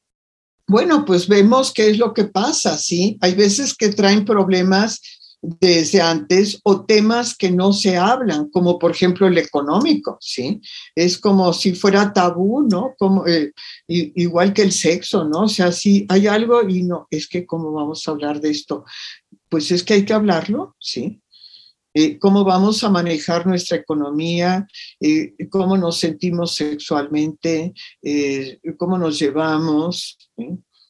Bueno, 0.65 1.03
pues 1.03 1.27
vemos 1.27 1.73
qué 1.73 1.89
es 1.89 1.97
lo 1.97 2.13
que 2.13 2.23
pasa, 2.23 2.77
¿sí? 2.77 3.17
Hay 3.19 3.35
veces 3.35 3.75
que 3.75 3.89
traen 3.89 4.23
problemas 4.23 5.01
desde 5.41 6.01
antes 6.01 6.59
o 6.63 6.85
temas 6.85 7.35
que 7.35 7.51
no 7.51 7.71
se 7.71 7.97
hablan, 7.97 8.49
como 8.49 8.79
por 8.79 8.91
ejemplo 8.91 9.27
el 9.27 9.37
económico, 9.37 10.17
¿sí? 10.19 10.59
Es 10.95 11.17
como 11.17 11.53
si 11.53 11.75
fuera 11.75 12.13
tabú, 12.13 12.67
¿no? 12.67 12.95
Como, 12.97 13.27
eh, 13.27 13.51
igual 13.87 14.53
que 14.53 14.63
el 14.63 14.71
sexo, 14.71 15.25
¿no? 15.25 15.41
O 15.41 15.47
sea, 15.47 15.71
si 15.71 16.05
hay 16.09 16.27
algo 16.27 16.67
y 16.67 16.83
no, 16.83 17.07
es 17.11 17.27
que 17.27 17.45
cómo 17.45 17.71
vamos 17.71 18.07
a 18.07 18.11
hablar 18.11 18.39
de 18.39 18.51
esto 18.51 18.85
pues 19.49 19.71
es 19.71 19.83
que 19.83 19.95
hay 19.95 20.05
que 20.05 20.13
hablarlo, 20.13 20.75
¿sí? 20.79 21.21
Eh, 21.97 22.19
cómo 22.19 22.43
vamos 22.43 22.83
a 22.83 22.89
manejar 22.89 23.47
nuestra 23.47 23.77
economía, 23.77 24.67
eh, 24.99 25.33
cómo 25.49 25.77
nos 25.77 25.97
sentimos 25.97 26.53
sexualmente, 26.53 27.73
eh, 28.01 28.59
cómo 28.77 28.97
nos 28.97 29.17
llevamos, 29.17 30.17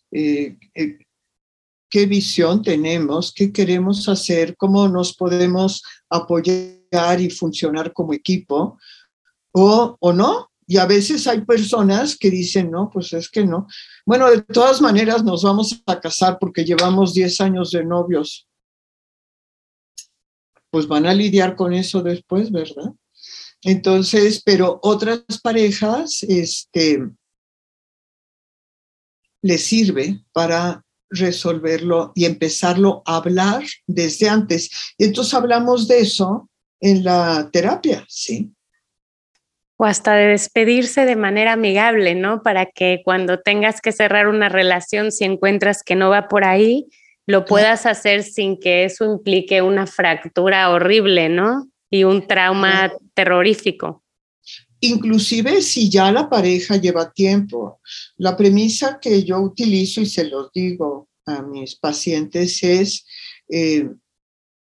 qué 0.09 2.05
visión 2.07 2.63
tenemos, 2.63 3.31
qué 3.31 3.53
queremos 3.53 4.09
hacer, 4.09 4.57
cómo 4.57 4.87
nos 4.87 5.15
podemos 5.15 5.83
apoyar 6.09 7.21
y 7.21 7.29
funcionar 7.29 7.93
como 7.93 8.13
equipo, 8.13 8.79
o, 9.51 9.95
o 9.99 10.11
no. 10.11 10.49
Y 10.67 10.77
a 10.77 10.85
veces 10.85 11.27
hay 11.27 11.41
personas 11.41 12.17
que 12.17 12.31
dicen, 12.31 12.71
no, 12.71 12.89
pues 12.91 13.13
es 13.13 13.29
que 13.29 13.45
no. 13.45 13.67
Bueno, 14.05 14.29
de 14.31 14.41
todas 14.41 14.81
maneras 14.81 15.23
nos 15.23 15.43
vamos 15.43 15.81
a 15.85 15.99
casar 15.99 16.37
porque 16.39 16.65
llevamos 16.65 17.13
10 17.13 17.41
años 17.41 17.71
de 17.71 17.85
novios 17.85 18.47
pues 20.75 20.89
van 20.89 21.05
a 21.05 21.13
lidiar 21.13 21.55
con 21.55 21.73
eso 21.73 22.03
después, 22.03 22.51
¿verdad? 22.51 22.91
Entonces, 23.61 24.41
pero 24.43 24.77
otras 24.83 25.23
parejas, 25.41 26.21
este, 26.23 26.99
les 29.41 29.63
sirve 29.63 30.25
para 30.33 30.83
resolverlo 31.09 32.11
y 32.13 32.25
empezarlo 32.25 33.03
a 33.05 33.15
hablar 33.15 33.63
desde 33.87 34.27
antes. 34.27 34.69
Entonces 34.97 35.33
hablamos 35.33 35.87
de 35.87 35.99
eso 35.99 36.49
en 36.81 37.05
la 37.05 37.49
terapia, 37.53 38.05
¿sí? 38.09 38.51
O 39.77 39.85
hasta 39.85 40.15
de 40.15 40.27
despedirse 40.27 41.05
de 41.05 41.15
manera 41.15 41.53
amigable, 41.53 42.15
¿no? 42.15 42.41
Para 42.43 42.65
que 42.65 43.01
cuando 43.03 43.39
tengas 43.39 43.81
que 43.81 43.91
cerrar 43.91 44.27
una 44.27 44.49
relación, 44.49 45.11
si 45.11 45.25
encuentras 45.25 45.83
que 45.83 45.95
no 45.95 46.09
va 46.09 46.27
por 46.27 46.45
ahí, 46.45 46.87
lo 47.27 47.45
puedas 47.45 47.85
hacer 47.85 48.23
sin 48.23 48.59
que 48.59 48.85
eso 48.85 49.05
implique 49.05 49.61
una 49.61 49.87
fractura 49.87 50.69
horrible, 50.69 51.29
¿no? 51.29 51.69
Y 51.89 52.03
un 52.03 52.27
trauma 52.27 52.93
terrorífico. 53.13 54.03
Inclusive 54.79 55.61
si 55.61 55.89
ya 55.89 56.11
la 56.11 56.29
pareja 56.29 56.77
lleva 56.77 57.11
tiempo. 57.11 57.79
La 58.17 58.37
premisa 58.37 58.99
que 59.01 59.23
yo 59.23 59.39
utilizo 59.39 60.01
y 60.01 60.05
se 60.05 60.25
los 60.25 60.51
digo 60.51 61.09
a 61.25 61.41
mis 61.41 61.75
pacientes 61.75 62.61
es, 62.63 63.05
eh, 63.49 63.89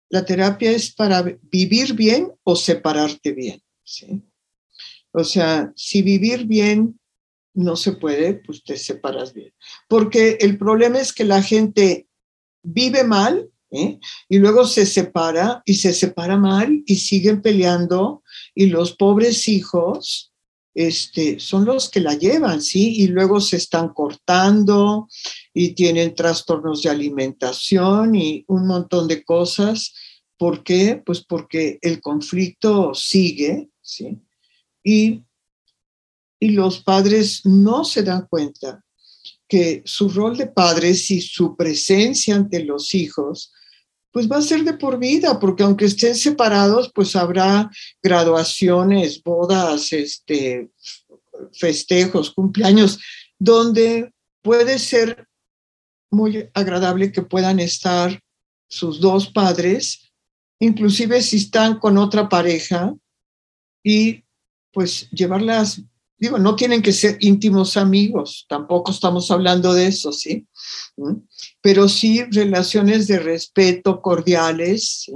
la 0.09 0.25
terapia 0.25 0.71
es 0.71 0.93
para 0.93 1.21
vivir 1.21 1.93
bien 1.93 2.31
o 2.43 2.55
separarte 2.55 3.33
bien. 3.33 3.61
¿sí? 3.83 4.21
O 5.15 5.23
sea, 5.23 5.71
si 5.75 6.01
vivir 6.01 6.45
bien 6.45 6.99
no 7.53 7.77
se 7.77 7.93
puede, 7.93 8.33
pues 8.33 8.63
te 8.63 8.77
separas 8.77 9.33
bien. 9.33 9.53
Porque 9.87 10.37
el 10.41 10.57
problema 10.57 10.99
es 10.99 11.13
que 11.13 11.23
la 11.23 11.41
gente 11.41 12.07
vive 12.61 13.05
mal 13.05 13.49
¿eh? 13.71 13.97
y 14.27 14.39
luego 14.39 14.65
se 14.65 14.85
separa 14.85 15.63
y 15.65 15.75
se 15.75 15.93
separa 15.93 16.37
mal 16.37 16.83
y 16.85 16.95
siguen 16.95 17.41
peleando 17.41 18.23
y 18.53 18.65
los 18.65 18.95
pobres 18.97 19.47
hijos 19.47 20.33
este, 20.73 21.39
son 21.39 21.63
los 21.63 21.89
que 21.89 22.01
la 22.01 22.15
llevan, 22.15 22.61
¿sí? 22.61 23.01
Y 23.01 23.07
luego 23.07 23.39
se 23.39 23.55
están 23.55 23.93
cortando 23.93 25.07
y 25.53 25.69
tienen 25.69 26.13
trastornos 26.13 26.83
de 26.83 26.89
alimentación 26.89 28.15
y 28.15 28.43
un 28.49 28.67
montón 28.67 29.07
de 29.07 29.23
cosas. 29.23 29.93
¿Por 30.37 30.65
qué? 30.65 31.01
Pues 31.05 31.23
porque 31.23 31.79
el 31.81 32.01
conflicto 32.01 32.93
sigue, 32.93 33.69
¿sí? 33.81 34.19
Y, 34.85 35.23
y 36.39 36.49
los 36.51 36.83
padres 36.83 37.45
no 37.45 37.83
se 37.83 38.03
dan 38.03 38.27
cuenta 38.29 38.85
que 39.47 39.81
su 39.85 40.09
rol 40.09 40.37
de 40.37 40.47
padres 40.47 41.09
y 41.09 41.21
su 41.21 41.55
presencia 41.55 42.35
ante 42.35 42.63
los 42.63 42.93
hijos, 42.93 43.51
pues 44.11 44.29
va 44.31 44.37
a 44.37 44.41
ser 44.41 44.63
de 44.63 44.73
por 44.73 44.97
vida, 44.97 45.39
porque 45.39 45.63
aunque 45.63 45.85
estén 45.85 46.15
separados, 46.15 46.91
pues 46.93 47.15
habrá 47.15 47.69
graduaciones, 48.01 49.21
bodas, 49.23 49.91
este, 49.91 50.69
festejos, 51.53 52.31
cumpleaños, 52.31 52.99
donde 53.37 54.13
puede 54.41 54.79
ser 54.79 55.27
muy 56.11 56.49
agradable 56.53 57.11
que 57.11 57.21
puedan 57.23 57.59
estar 57.59 58.21
sus 58.67 58.99
dos 58.99 59.27
padres, 59.27 60.11
inclusive 60.59 61.21
si 61.21 61.37
están 61.37 61.79
con 61.79 61.97
otra 61.97 62.29
pareja, 62.29 62.93
y 63.83 64.24
pues 64.75 65.09
llevarlas, 65.09 65.81
digo, 66.17 66.37
no 66.37 66.57
tienen 66.57 66.81
que 66.81 66.91
ser 66.91 67.15
íntimos 67.21 67.77
amigos, 67.77 68.45
tampoco 68.49 68.91
estamos 68.91 69.31
hablando 69.31 69.73
de 69.73 69.87
eso, 69.87 70.11
¿sí? 70.11 70.45
¿Mm? 70.97 71.13
Pero 71.61 71.87
sí 71.87 72.23
relaciones 72.29 73.07
de 73.07 73.19
respeto 73.19 74.01
cordiales, 74.01 75.05
¿sí? 75.05 75.13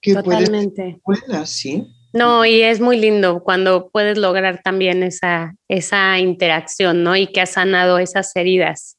Que 0.00 0.14
Totalmente. 0.14 0.98
buenas, 1.04 1.50
¿sí? 1.50 1.86
No, 2.14 2.46
y 2.46 2.62
es 2.62 2.80
muy 2.80 2.98
lindo 2.98 3.42
cuando 3.44 3.90
puedes 3.90 4.16
lograr 4.16 4.62
también 4.64 5.02
esa, 5.02 5.54
esa 5.68 6.18
interacción, 6.18 7.04
¿no? 7.04 7.14
Y 7.16 7.26
que 7.26 7.42
has 7.42 7.50
sanado 7.50 7.98
esas 7.98 8.34
heridas. 8.34 8.96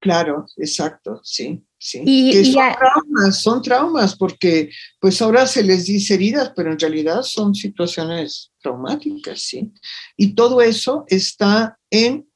Claro, 0.00 0.44
exacto, 0.56 1.20
sí, 1.22 1.64
sí. 1.88 2.02
Y, 2.04 2.44
son 2.52 2.72
traumas, 2.78 3.42
son 3.42 3.62
traumas, 3.62 4.16
porque 4.16 4.70
pues 5.00 5.20
ahora 5.22 5.46
se 5.46 5.62
les 5.62 5.86
dice 5.86 6.14
heridas, 6.14 6.52
pero 6.54 6.72
en 6.72 6.78
realidad 6.78 7.22
son 7.22 7.54
situaciones 7.54 8.52
traumáticas, 8.60 9.40
sí. 9.40 9.72
Y 10.16 10.34
todo 10.34 10.60
eso 10.60 11.04
está 11.08 11.78
en, 11.90 12.28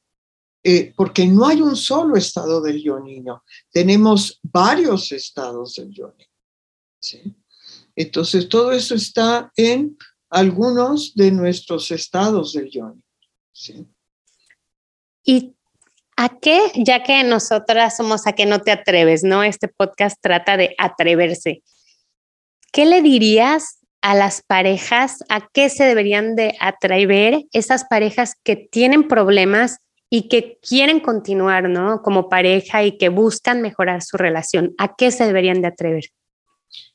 eh, 0.63 0.93
porque 0.95 1.25
no 1.27 1.47
hay 1.47 1.61
un 1.61 1.75
solo 1.75 2.15
estado 2.15 2.61
del 2.61 2.81
yo 2.81 2.99
niño, 2.99 3.43
tenemos 3.71 4.39
varios 4.43 5.11
estados 5.11 5.75
del 5.75 5.91
yo 5.91 6.13
niño, 6.17 6.29
sí. 6.99 7.35
Entonces, 7.95 8.47
todo 8.47 8.71
eso 8.71 8.95
está 8.95 9.51
en 9.55 9.97
algunos 10.29 11.13
de 11.13 11.31
nuestros 11.31 11.91
estados 11.91 12.53
del 12.53 12.69
yoni. 12.69 13.01
¿sí? 13.51 13.85
¿Y 15.23 15.55
a 16.21 16.29
qué, 16.39 16.59
ya 16.75 17.01
que 17.01 17.23
nosotras 17.23 17.97
somos 17.97 18.27
a 18.27 18.33
qué 18.33 18.45
no 18.45 18.59
te 18.59 18.69
atreves, 18.71 19.23
¿no? 19.23 19.41
Este 19.41 19.67
podcast 19.67 20.17
trata 20.21 20.55
de 20.55 20.75
atreverse. 20.77 21.63
¿Qué 22.71 22.85
le 22.85 23.01
dirías 23.01 23.79
a 24.03 24.13
las 24.13 24.43
parejas? 24.43 25.23
¿A 25.29 25.49
qué 25.51 25.67
se 25.69 25.83
deberían 25.83 26.35
de 26.35 26.55
atrever 26.59 27.45
esas 27.53 27.85
parejas 27.85 28.35
que 28.43 28.55
tienen 28.55 29.07
problemas 29.07 29.79
y 30.11 30.29
que 30.29 30.59
quieren 30.61 30.99
continuar, 30.99 31.67
¿no? 31.67 32.03
Como 32.03 32.29
pareja 32.29 32.83
y 32.83 32.99
que 32.99 33.09
buscan 33.09 33.63
mejorar 33.63 34.03
su 34.03 34.17
relación. 34.17 34.75
¿A 34.77 34.93
qué 34.95 35.09
se 35.09 35.25
deberían 35.25 35.63
de 35.63 35.69
atrever? 35.69 36.03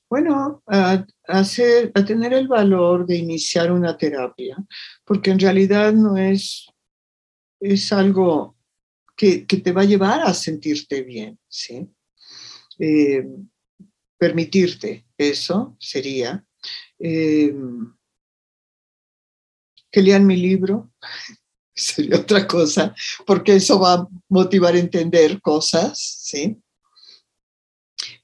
Bueno, 0.09 0.63
a, 0.69 1.05
hacer, 1.27 1.91
a 1.97 2.05
tener 2.05 2.33
el 2.33 2.47
valor 2.47 3.07
de 3.07 3.17
iniciar 3.17 3.73
una 3.73 3.99
terapia, 3.99 4.57
porque 5.05 5.33
en 5.33 5.41
realidad 5.41 5.93
no 5.93 6.17
es, 6.17 6.69
es 7.59 7.93
algo 7.93 8.56
que, 9.17 9.47
te 9.47 9.73
va 9.73 9.83
a 9.83 9.87
llevar 9.87 10.21
a 10.21 10.35
sentirte 10.35 11.03
bien, 11.03 11.39
¿sí? 11.49 11.89
Eh, 12.79 13.27
permitirte 14.19 15.07
eso 15.17 15.77
sería. 15.81 16.45
Eh, 16.99 17.55
que 19.91 20.03
lean 20.03 20.27
mi 20.27 20.37
libro, 20.37 20.93
sería 21.75 22.19
otra 22.19 22.47
cosa, 22.47 22.95
porque 23.27 23.57
eso 23.57 23.81
va 23.81 23.95
a 23.95 24.09
motivar 24.29 24.75
a 24.75 24.79
entender 24.79 25.41
cosas, 25.41 25.99
¿sí? 25.99 26.61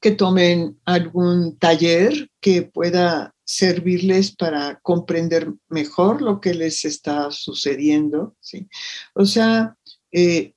que 0.02 0.10
tomen 0.10 0.80
algún 0.84 1.56
taller 1.58 2.28
que 2.40 2.62
pueda 2.62 3.34
servirles 3.44 4.34
para 4.34 4.80
comprender 4.80 5.52
mejor 5.68 6.22
lo 6.22 6.40
que 6.40 6.54
les 6.54 6.84
está 6.84 7.30
sucediendo. 7.30 8.36
¿sí? 8.40 8.68
O 9.14 9.24
sea, 9.24 9.76
eh, 10.10 10.54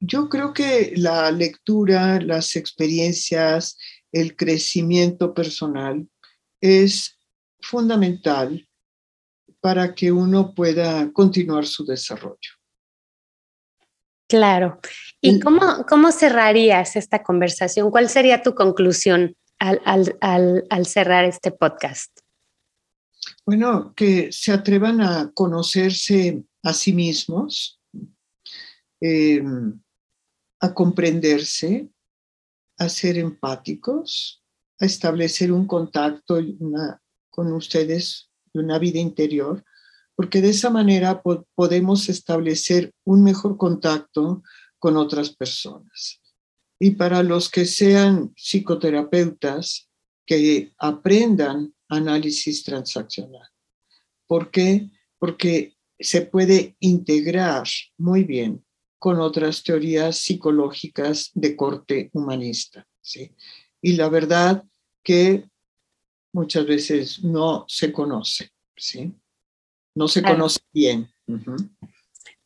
yo 0.00 0.28
creo 0.28 0.52
que 0.52 0.94
la 0.96 1.30
lectura, 1.30 2.20
las 2.20 2.56
experiencias, 2.56 3.78
el 4.12 4.34
crecimiento 4.34 5.34
personal 5.34 6.08
es 6.60 7.18
fundamental 7.60 8.66
para 9.60 9.94
que 9.94 10.10
uno 10.10 10.54
pueda 10.54 11.12
continuar 11.12 11.66
su 11.66 11.84
desarrollo. 11.84 12.50
Claro. 14.26 14.80
¿Y 15.20 15.40
cómo, 15.40 15.84
cómo 15.88 16.12
cerrarías 16.12 16.96
esta 16.96 17.22
conversación? 17.22 17.90
¿Cuál 17.90 18.08
sería 18.08 18.42
tu 18.42 18.54
conclusión 18.54 19.36
al, 19.58 20.86
cerrar 20.86 21.24
este 21.24 21.50
podcast? 21.50 22.20
Bueno, 23.44 23.92
que 23.94 24.32
se 24.32 24.52
atrevan 24.52 25.00
a 25.02 25.30
conocerse 25.34 26.42
a 26.62 26.72
sí 26.72 26.92
mismos, 26.92 27.80
em, 29.00 29.80
a 30.60 30.72
comprenderse, 30.74 31.88
a 32.78 32.88
ser 32.88 33.18
empáticos, 33.18 34.42
a 34.78 34.86
establecer 34.86 35.52
un 35.52 35.66
contacto 35.66 36.38
con 37.30 37.52
ustedes 37.52 38.30
de 38.52 38.60
una 38.60 38.78
vida 38.78 38.98
interior 38.98 39.64
porque 40.20 40.42
de 40.42 40.50
esa 40.50 40.68
manera 40.68 41.22
podemos 41.54 42.10
establecer 42.10 42.92
un 43.04 43.24
mejor 43.24 43.56
contacto 43.56 44.42
con 44.78 44.98
otras 44.98 45.30
personas. 45.30 46.20
Y 46.78 46.90
para 46.90 47.22
los 47.22 47.48
que 47.48 47.64
sean 47.64 48.30
psicoterapeutas, 48.36 49.88
que 50.26 50.74
aprendan 50.76 51.74
análisis 51.88 52.62
transaccional. 52.62 53.48
¿Por 54.26 54.50
qué? 54.50 54.90
Porque 55.18 55.78
se 55.98 56.20
puede 56.20 56.76
integrar 56.80 57.66
muy 57.96 58.24
bien 58.24 58.62
con 59.00 59.20
otras 59.20 59.64
teorías 59.64 60.18
psicológicas 60.18 61.32
de 61.34 61.56
corte 61.56 62.10
humanista. 62.12 62.86
¿sí? 63.00 63.34
Y 63.82 63.94
la 63.94 64.08
verdad 64.08 64.62
que 65.02 65.48
muchas 66.32 66.64
veces 66.64 67.24
no 67.24 67.64
se 67.66 67.90
conoce. 67.90 68.52
¿sí? 68.76 69.12
no 69.94 70.08
se 70.08 70.22
conoce 70.22 70.60
bien. 70.72 71.10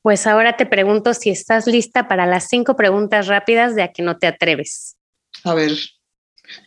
Pues 0.02 0.26
ahora 0.26 0.56
te 0.56 0.66
pregunto 0.66 1.14
si 1.14 1.30
estás 1.30 1.66
lista 1.66 2.08
para 2.08 2.26
las 2.26 2.48
cinco 2.48 2.76
preguntas 2.76 3.26
rápidas 3.26 3.74
de 3.74 3.82
a 3.82 3.92
que 3.92 4.02
no 4.02 4.18
te 4.18 4.26
atreves. 4.26 4.96
A 5.44 5.54
ver, 5.54 5.72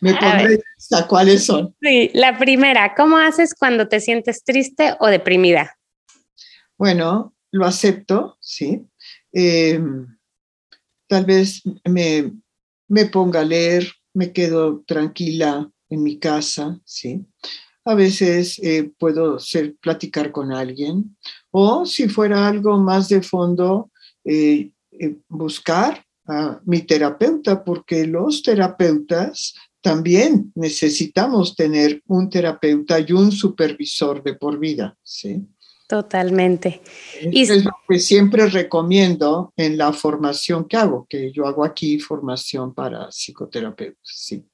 me 0.00 0.14
pondré 0.14 0.60
a 0.92 1.06
cuáles 1.06 1.44
son. 1.44 1.74
Sí, 1.80 2.10
la 2.14 2.38
primera, 2.38 2.94
¿cómo 2.94 3.18
haces 3.18 3.54
cuando 3.54 3.88
te 3.88 4.00
sientes 4.00 4.44
triste 4.44 4.96
o 5.00 5.08
deprimida? 5.08 5.76
Bueno, 6.76 7.34
lo 7.50 7.66
acepto, 7.66 8.36
sí. 8.40 8.86
Em, 9.32 10.06
tal 11.06 11.24
vez 11.24 11.62
me, 11.84 12.32
me 12.88 13.06
ponga 13.06 13.40
a 13.40 13.44
leer, 13.44 13.90
me 14.14 14.32
quedo 14.32 14.82
tranquila 14.86 15.70
en 15.90 16.02
mi 16.02 16.18
casa, 16.18 16.80
sí. 16.84 17.24
A 17.84 17.94
veces 17.94 18.58
eh, 18.62 18.90
puedo 18.98 19.38
ser, 19.38 19.76
platicar 19.80 20.30
con 20.30 20.52
alguien 20.52 21.16
o 21.50 21.86
si 21.86 22.08
fuera 22.08 22.46
algo 22.46 22.76
más 22.78 23.08
de 23.08 23.22
fondo, 23.22 23.90
eh, 24.24 24.72
eh, 24.92 25.16
buscar 25.28 26.04
a 26.26 26.60
mi 26.66 26.82
terapeuta, 26.82 27.64
porque 27.64 28.06
los 28.06 28.42
terapeutas 28.42 29.54
también 29.80 30.52
necesitamos 30.54 31.56
tener 31.56 32.02
un 32.06 32.28
terapeuta 32.28 33.00
y 33.00 33.12
un 33.12 33.32
supervisor 33.32 34.22
de 34.22 34.34
por 34.34 34.58
vida, 34.58 34.98
¿sí? 35.02 35.46
Totalmente. 35.88 36.82
Y 37.22 37.42
es 37.42 37.64
lo 37.64 37.72
que 37.88 37.98
siempre 37.98 38.46
recomiendo 38.46 39.54
en 39.56 39.78
la 39.78 39.94
formación 39.94 40.68
que 40.68 40.76
hago, 40.76 41.06
que 41.08 41.32
yo 41.32 41.46
hago 41.46 41.64
aquí 41.64 41.98
formación 41.98 42.74
para 42.74 43.10
psicoterapeutas, 43.10 43.98
sí. 44.02 44.46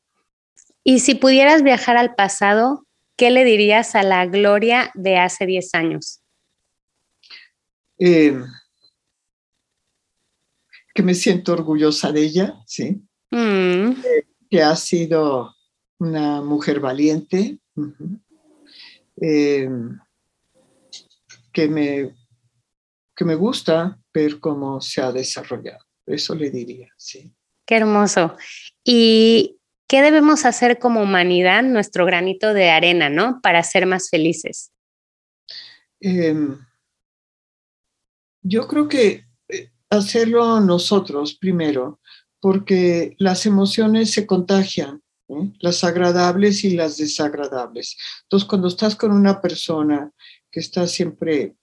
Y 0.84 1.00
si 1.00 1.16
pudieras 1.16 1.64
viajar 1.64 1.96
al 1.96 2.14
pasado, 2.14 2.86
¿qué 3.16 3.32
le 3.32 3.44
dirías 3.44 3.96
a 3.96 4.04
la 4.04 4.24
Gloria 4.26 4.92
de 4.94 5.16
hace 5.16 5.44
10 5.44 5.74
años? 5.74 6.20
Eh, 7.98 8.40
que 10.94 11.02
me 11.02 11.14
siento 11.14 11.52
orgullosa 11.52 12.12
de 12.12 12.22
ella, 12.22 12.54
¿sí? 12.66 13.02
Mm. 13.32 13.94
que 14.48 14.62
ha 14.62 14.76
sido 14.76 15.52
una 15.98 16.40
mujer 16.42 16.78
valiente, 16.78 17.58
eh, 19.20 19.68
que, 21.54 21.68
me, 21.68 22.14
que 23.16 23.24
me 23.24 23.36
gusta 23.36 23.98
ver 24.12 24.40
cómo 24.40 24.82
se 24.82 25.00
ha 25.00 25.10
desarrollado. 25.12 25.84
Eso 26.04 26.34
le 26.34 26.50
diría, 26.50 26.88
sí. 26.98 27.34
Qué 27.64 27.76
hermoso. 27.76 28.36
Y 28.84 29.58
¿qué 29.88 30.02
debemos 30.02 30.44
hacer 30.44 30.78
como 30.78 31.00
humanidad, 31.00 31.62
nuestro 31.62 32.04
granito 32.04 32.52
de 32.52 32.70
arena, 32.70 33.08
¿no? 33.08 33.40
Para 33.40 33.62
ser 33.62 33.86
más 33.86 34.10
felices. 34.10 34.72
Em, 36.00 36.58
yo 38.42 38.66
creo 38.68 38.88
que 38.88 39.24
eh, 39.48 39.70
hacerlo 39.88 40.60
nosotros 40.60 41.34
primero, 41.34 42.00
porque 42.40 43.14
las 43.18 43.46
emociones 43.46 44.10
se 44.10 44.26
contagian, 44.26 45.02
¿eh? 45.28 45.52
las 45.60 45.84
agradables 45.84 46.64
y 46.64 46.74
las 46.74 46.98
desagradables. 46.98 47.96
Entonces, 48.24 48.46
cuando 48.46 48.68
estás 48.68 48.96
con 48.96 49.12
una 49.12 49.40
persona 49.40 50.10
que 50.54 50.60
está 50.60 50.86
siempre 50.86 51.56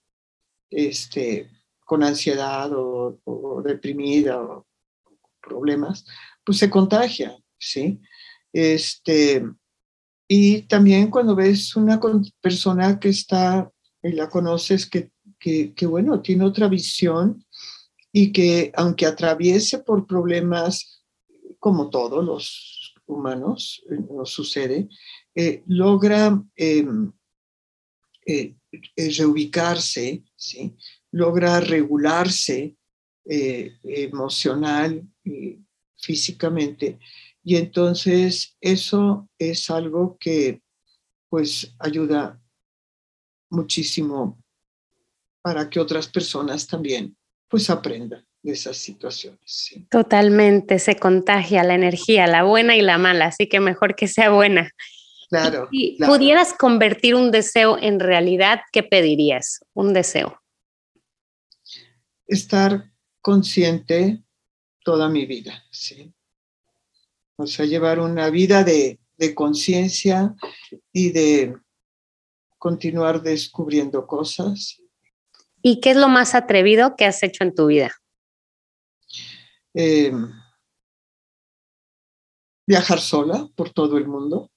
este, 0.68 1.50
con 1.82 2.02
ansiedad 2.02 2.70
o, 2.74 3.62
deprimida 3.64 4.38
o 4.42 4.66
problemas, 5.40 6.04
pues 6.44 6.58
se 6.58 6.68
contagia, 6.68 7.34
¿sí? 7.58 8.02
Este, 8.52 9.46
y 10.28 10.62
también 10.62 11.08
cuando 11.08 11.34
ves 11.34 11.74
una 11.74 11.98
persona 12.42 13.00
que 13.00 13.08
está, 13.08 13.72
y 14.02 14.12
la 14.12 14.28
conoces, 14.28 14.84
que, 14.84 15.10
que, 15.40 15.72
que, 15.72 15.86
bueno, 15.86 16.20
tiene 16.20 16.44
otra 16.44 16.68
visión 16.68 17.46
y 18.12 18.30
que 18.30 18.72
aunque 18.74 19.06
atraviese 19.06 19.78
por 19.78 20.06
problemas 20.06 21.02
como 21.58 21.88
todos 21.88 22.22
los 22.22 22.94
humanos, 23.06 23.82
eh, 23.90 24.00
nos 24.10 24.30
sucede, 24.30 24.90
eh, 25.34 25.62
logra 25.66 26.42
em, 26.56 27.10
eh, 28.26 28.54
reubicarse, 28.96 30.22
¿sí? 30.36 30.76
logra 31.10 31.60
regularse 31.60 32.76
emocional 33.24 35.02
y 35.24 35.58
físicamente 35.96 36.98
y 37.44 37.56
entonces 37.56 38.56
eso 38.60 39.28
es 39.38 39.68
algo 39.70 40.16
que 40.18 40.62
pues 41.28 41.74
ayuda 41.78 42.40
muchísimo 43.50 44.42
para 45.40 45.68
que 45.68 45.80
otras 45.80 46.06
personas 46.06 46.66
también 46.66 47.16
pues 47.48 47.68
aprendan 47.68 48.24
de 48.42 48.52
esas 48.52 48.76
situaciones. 48.76 49.74
Totalmente, 49.90 50.78
se 50.78 50.96
contagia 50.96 51.64
la 51.64 51.74
energía, 51.74 52.26
la 52.26 52.44
buena 52.44 52.76
y 52.76 52.82
la 52.82 52.98
mala, 52.98 53.26
así 53.26 53.48
que 53.48 53.60
mejor 53.60 53.94
que 53.94 54.08
sea 54.08 54.30
buena. 54.30 54.70
Claro. 55.32 55.68
Si 55.70 55.96
pudieras 56.04 56.52
convertir 56.52 57.14
un 57.14 57.30
deseo 57.30 57.78
en 57.78 58.00
realidad, 58.00 58.60
¿qué 58.70 58.82
pedirías? 58.82 59.60
Un 59.72 59.94
deseo. 59.94 60.42
Estar 62.26 62.92
consciente 63.22 64.22
toda 64.84 65.08
mi 65.08 65.24
vida, 65.24 65.64
sí. 65.70 66.12
O 67.36 67.46
sea, 67.46 67.64
llevar 67.64 67.98
una 67.98 68.28
vida 68.28 68.62
de, 68.62 68.98
conciencia 69.34 70.34
y 70.92 71.12
de 71.12 71.56
continuar 72.58 73.22
descubriendo 73.22 74.06
cosas. 74.06 74.82
¿Y 75.62 75.80
qué 75.80 75.92
es 75.92 75.96
lo 75.96 76.08
más 76.08 76.34
atrevido 76.34 76.94
que 76.94 77.06
has 77.06 77.22
hecho 77.22 77.42
en 77.42 77.54
tu 77.54 77.68
vida? 77.68 77.90
Em, 79.72 80.30
viajar 82.66 83.00
sola 83.00 83.48
por 83.54 83.70
todo 83.70 83.96
el 83.96 84.06
mundo. 84.06 84.50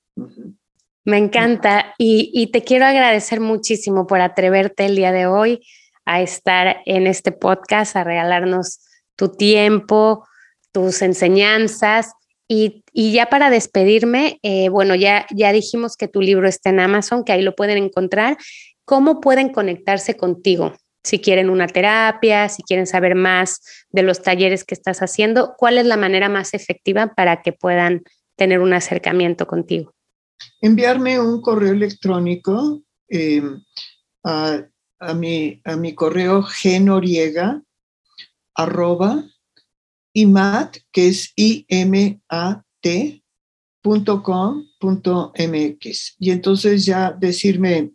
Me 1.05 1.19
encanta 1.19 1.93
y, 1.99 2.47
te 2.51 2.63
quiero 2.63 2.85
agradecer 2.85 3.39
muchísimo 3.39 4.07
por 4.07 4.21
atreverte 4.21 4.87
el 4.87 4.95
día 4.95 5.11
de 5.11 5.27
hoy 5.27 5.63
a 6.03 6.21
estar 6.21 6.77
en 6.85 7.05
este 7.05 7.31
podcast, 7.31 7.95
a 7.95 8.03
regalarnos 8.03 8.79
tu 9.15 9.29
tiempo, 9.29 10.27
tus 10.71 11.03
enseñanzas 11.03 12.11
y, 12.47 12.83
ya 12.91 13.27
para 13.27 13.51
despedirme, 13.51 14.39
eh, 14.41 14.69
bueno, 14.69 14.95
ya, 14.95 15.27
ya 15.29 15.51
dijimos 15.51 15.95
que 15.95 16.07
tu 16.07 16.21
libro 16.21 16.47
está 16.47 16.71
en 16.71 16.79
Amazon, 16.79 17.23
que 17.23 17.33
ahí 17.33 17.43
lo 17.43 17.55
pueden 17.55 17.77
encontrar. 17.77 18.37
¿Cómo 18.83 19.21
pueden 19.21 19.49
conectarse 19.49 20.17
contigo? 20.17 20.73
Si 21.03 21.19
quieren 21.19 21.51
una 21.51 21.67
terapia, 21.67 22.49
si 22.49 22.63
quieren 22.63 22.87
saber 22.87 23.13
más 23.13 23.61
de 23.89 24.01
los 24.01 24.23
talleres 24.23 24.63
que 24.63 24.73
estás 24.73 25.03
haciendo, 25.03 25.53
¿cuál 25.55 25.77
es 25.77 25.85
la 25.85 25.97
manera 25.97 26.29
más 26.29 26.55
efectiva 26.55 27.13
para 27.15 27.43
que 27.43 27.53
puedan 27.53 28.01
tener 28.35 28.59
un 28.59 28.73
acercamiento 28.73 29.45
contigo? 29.45 29.94
Enviarme 30.61 31.19
un 31.19 31.41
correo 31.41 31.73
electrónico 31.73 32.81
eh, 33.07 33.43
a, 34.23 35.13
mi, 35.13 35.61
a 35.63 35.75
mi 35.75 35.93
correo 35.93 36.45
gnoriega 36.63 37.61
arroba 38.55 39.23
imat, 40.13 40.77
que 40.91 41.09
es 41.09 41.33
imat.com.mx. 41.35 42.15
Y 46.19 46.31
entonces 46.31 46.85
ya 46.85 47.11
decirme, 47.11 47.91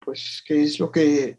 pues, 0.00 0.42
qué 0.46 0.62
es 0.62 0.78
lo 0.78 0.90
que 0.90 1.38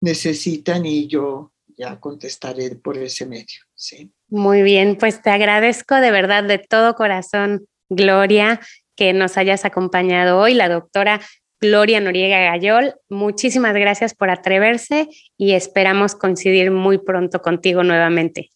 necesitan 0.00 0.84
y 0.86 1.08
yo 1.08 1.52
ya 1.76 1.98
contestaré 1.98 2.76
por 2.76 2.96
ese 2.98 3.26
medio. 3.26 3.60
¿sí? 3.74 4.12
Muy 4.28 4.62
bien, 4.62 4.96
pues 4.96 5.22
te 5.22 5.30
agradezco 5.30 5.96
de 5.96 6.10
verdad 6.10 6.44
de 6.44 6.58
todo 6.58 6.94
corazón, 6.94 7.66
Gloria, 7.88 8.60
que 8.96 9.12
nos 9.12 9.36
hayas 9.36 9.64
acompañado 9.64 10.38
hoy, 10.38 10.54
la 10.54 10.68
doctora 10.68 11.20
Gloria 11.60 12.00
Noriega 12.00 12.38
Gayol. 12.38 12.94
Muchísimas 13.08 13.74
gracias 13.74 14.14
por 14.14 14.30
atreverse 14.30 15.08
y 15.36 15.52
esperamos 15.52 16.14
coincidir 16.14 16.70
muy 16.70 16.98
pronto 16.98 17.40
contigo 17.40 17.82
nuevamente. 17.82 18.50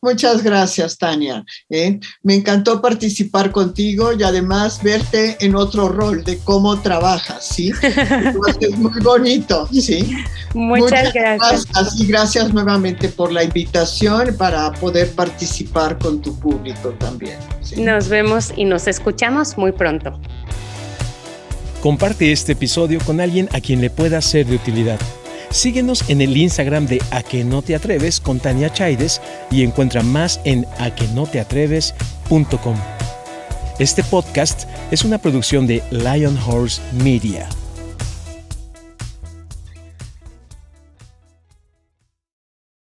Muchas 0.00 0.42
gracias, 0.42 0.96
Tania. 0.96 1.44
¿eh? 1.68 1.98
Me 2.22 2.36
encantó 2.36 2.80
participar 2.80 3.50
contigo 3.50 4.12
y 4.12 4.22
además 4.22 4.82
verte 4.82 5.36
en 5.40 5.56
otro 5.56 5.88
rol 5.88 6.22
de 6.22 6.38
cómo 6.38 6.80
trabajas, 6.80 7.46
¿sí? 7.46 7.72
es 8.60 8.78
muy 8.78 9.00
bonito, 9.00 9.68
¿sí? 9.72 10.14
Muchas, 10.54 11.12
gracias. 11.12 11.66
gracias. 11.66 12.00
Y 12.00 12.06
gracias 12.06 12.54
nuevamente 12.54 13.08
por 13.08 13.32
la 13.32 13.42
invitación 13.42 14.36
para 14.36 14.72
poder 14.74 15.10
participar 15.12 15.98
con 15.98 16.22
tu 16.22 16.38
público 16.38 16.90
también. 16.98 17.38
Nos 17.76 18.08
vemos 18.08 18.52
y 18.56 18.64
nos 18.64 18.86
escuchamos 18.86 19.58
muy 19.58 19.72
pronto. 19.72 20.18
Comparte 21.82 22.32
este 22.32 22.52
episodio 22.52 22.98
con 23.04 23.20
alguien 23.20 23.48
a 23.52 23.60
quien 23.60 23.80
le 23.80 23.90
pueda 23.90 24.20
ser 24.20 24.46
de 24.46 24.56
utilidad. 24.56 24.98
Síguenos 25.50 26.08
en 26.10 26.20
el 26.20 26.36
Instagram 26.36 26.86
de 26.86 27.00
A 27.10 27.22
que 27.22 27.44
no 27.44 27.62
te 27.62 27.74
atreves 27.74 28.20
con 28.20 28.38
Tania 28.38 28.72
Chaides 28.72 29.20
y 29.50 29.62
encuentra 29.62 30.02
más 30.02 30.40
en 30.44 30.66
aquenoteatreves.com. 30.78 32.76
Este 33.78 34.02
podcast 34.02 34.68
es 34.90 35.04
una 35.04 35.18
producción 35.18 35.66
de 35.66 35.82
Lion 35.90 36.36
Horse 36.46 36.82
Media. 36.92 37.48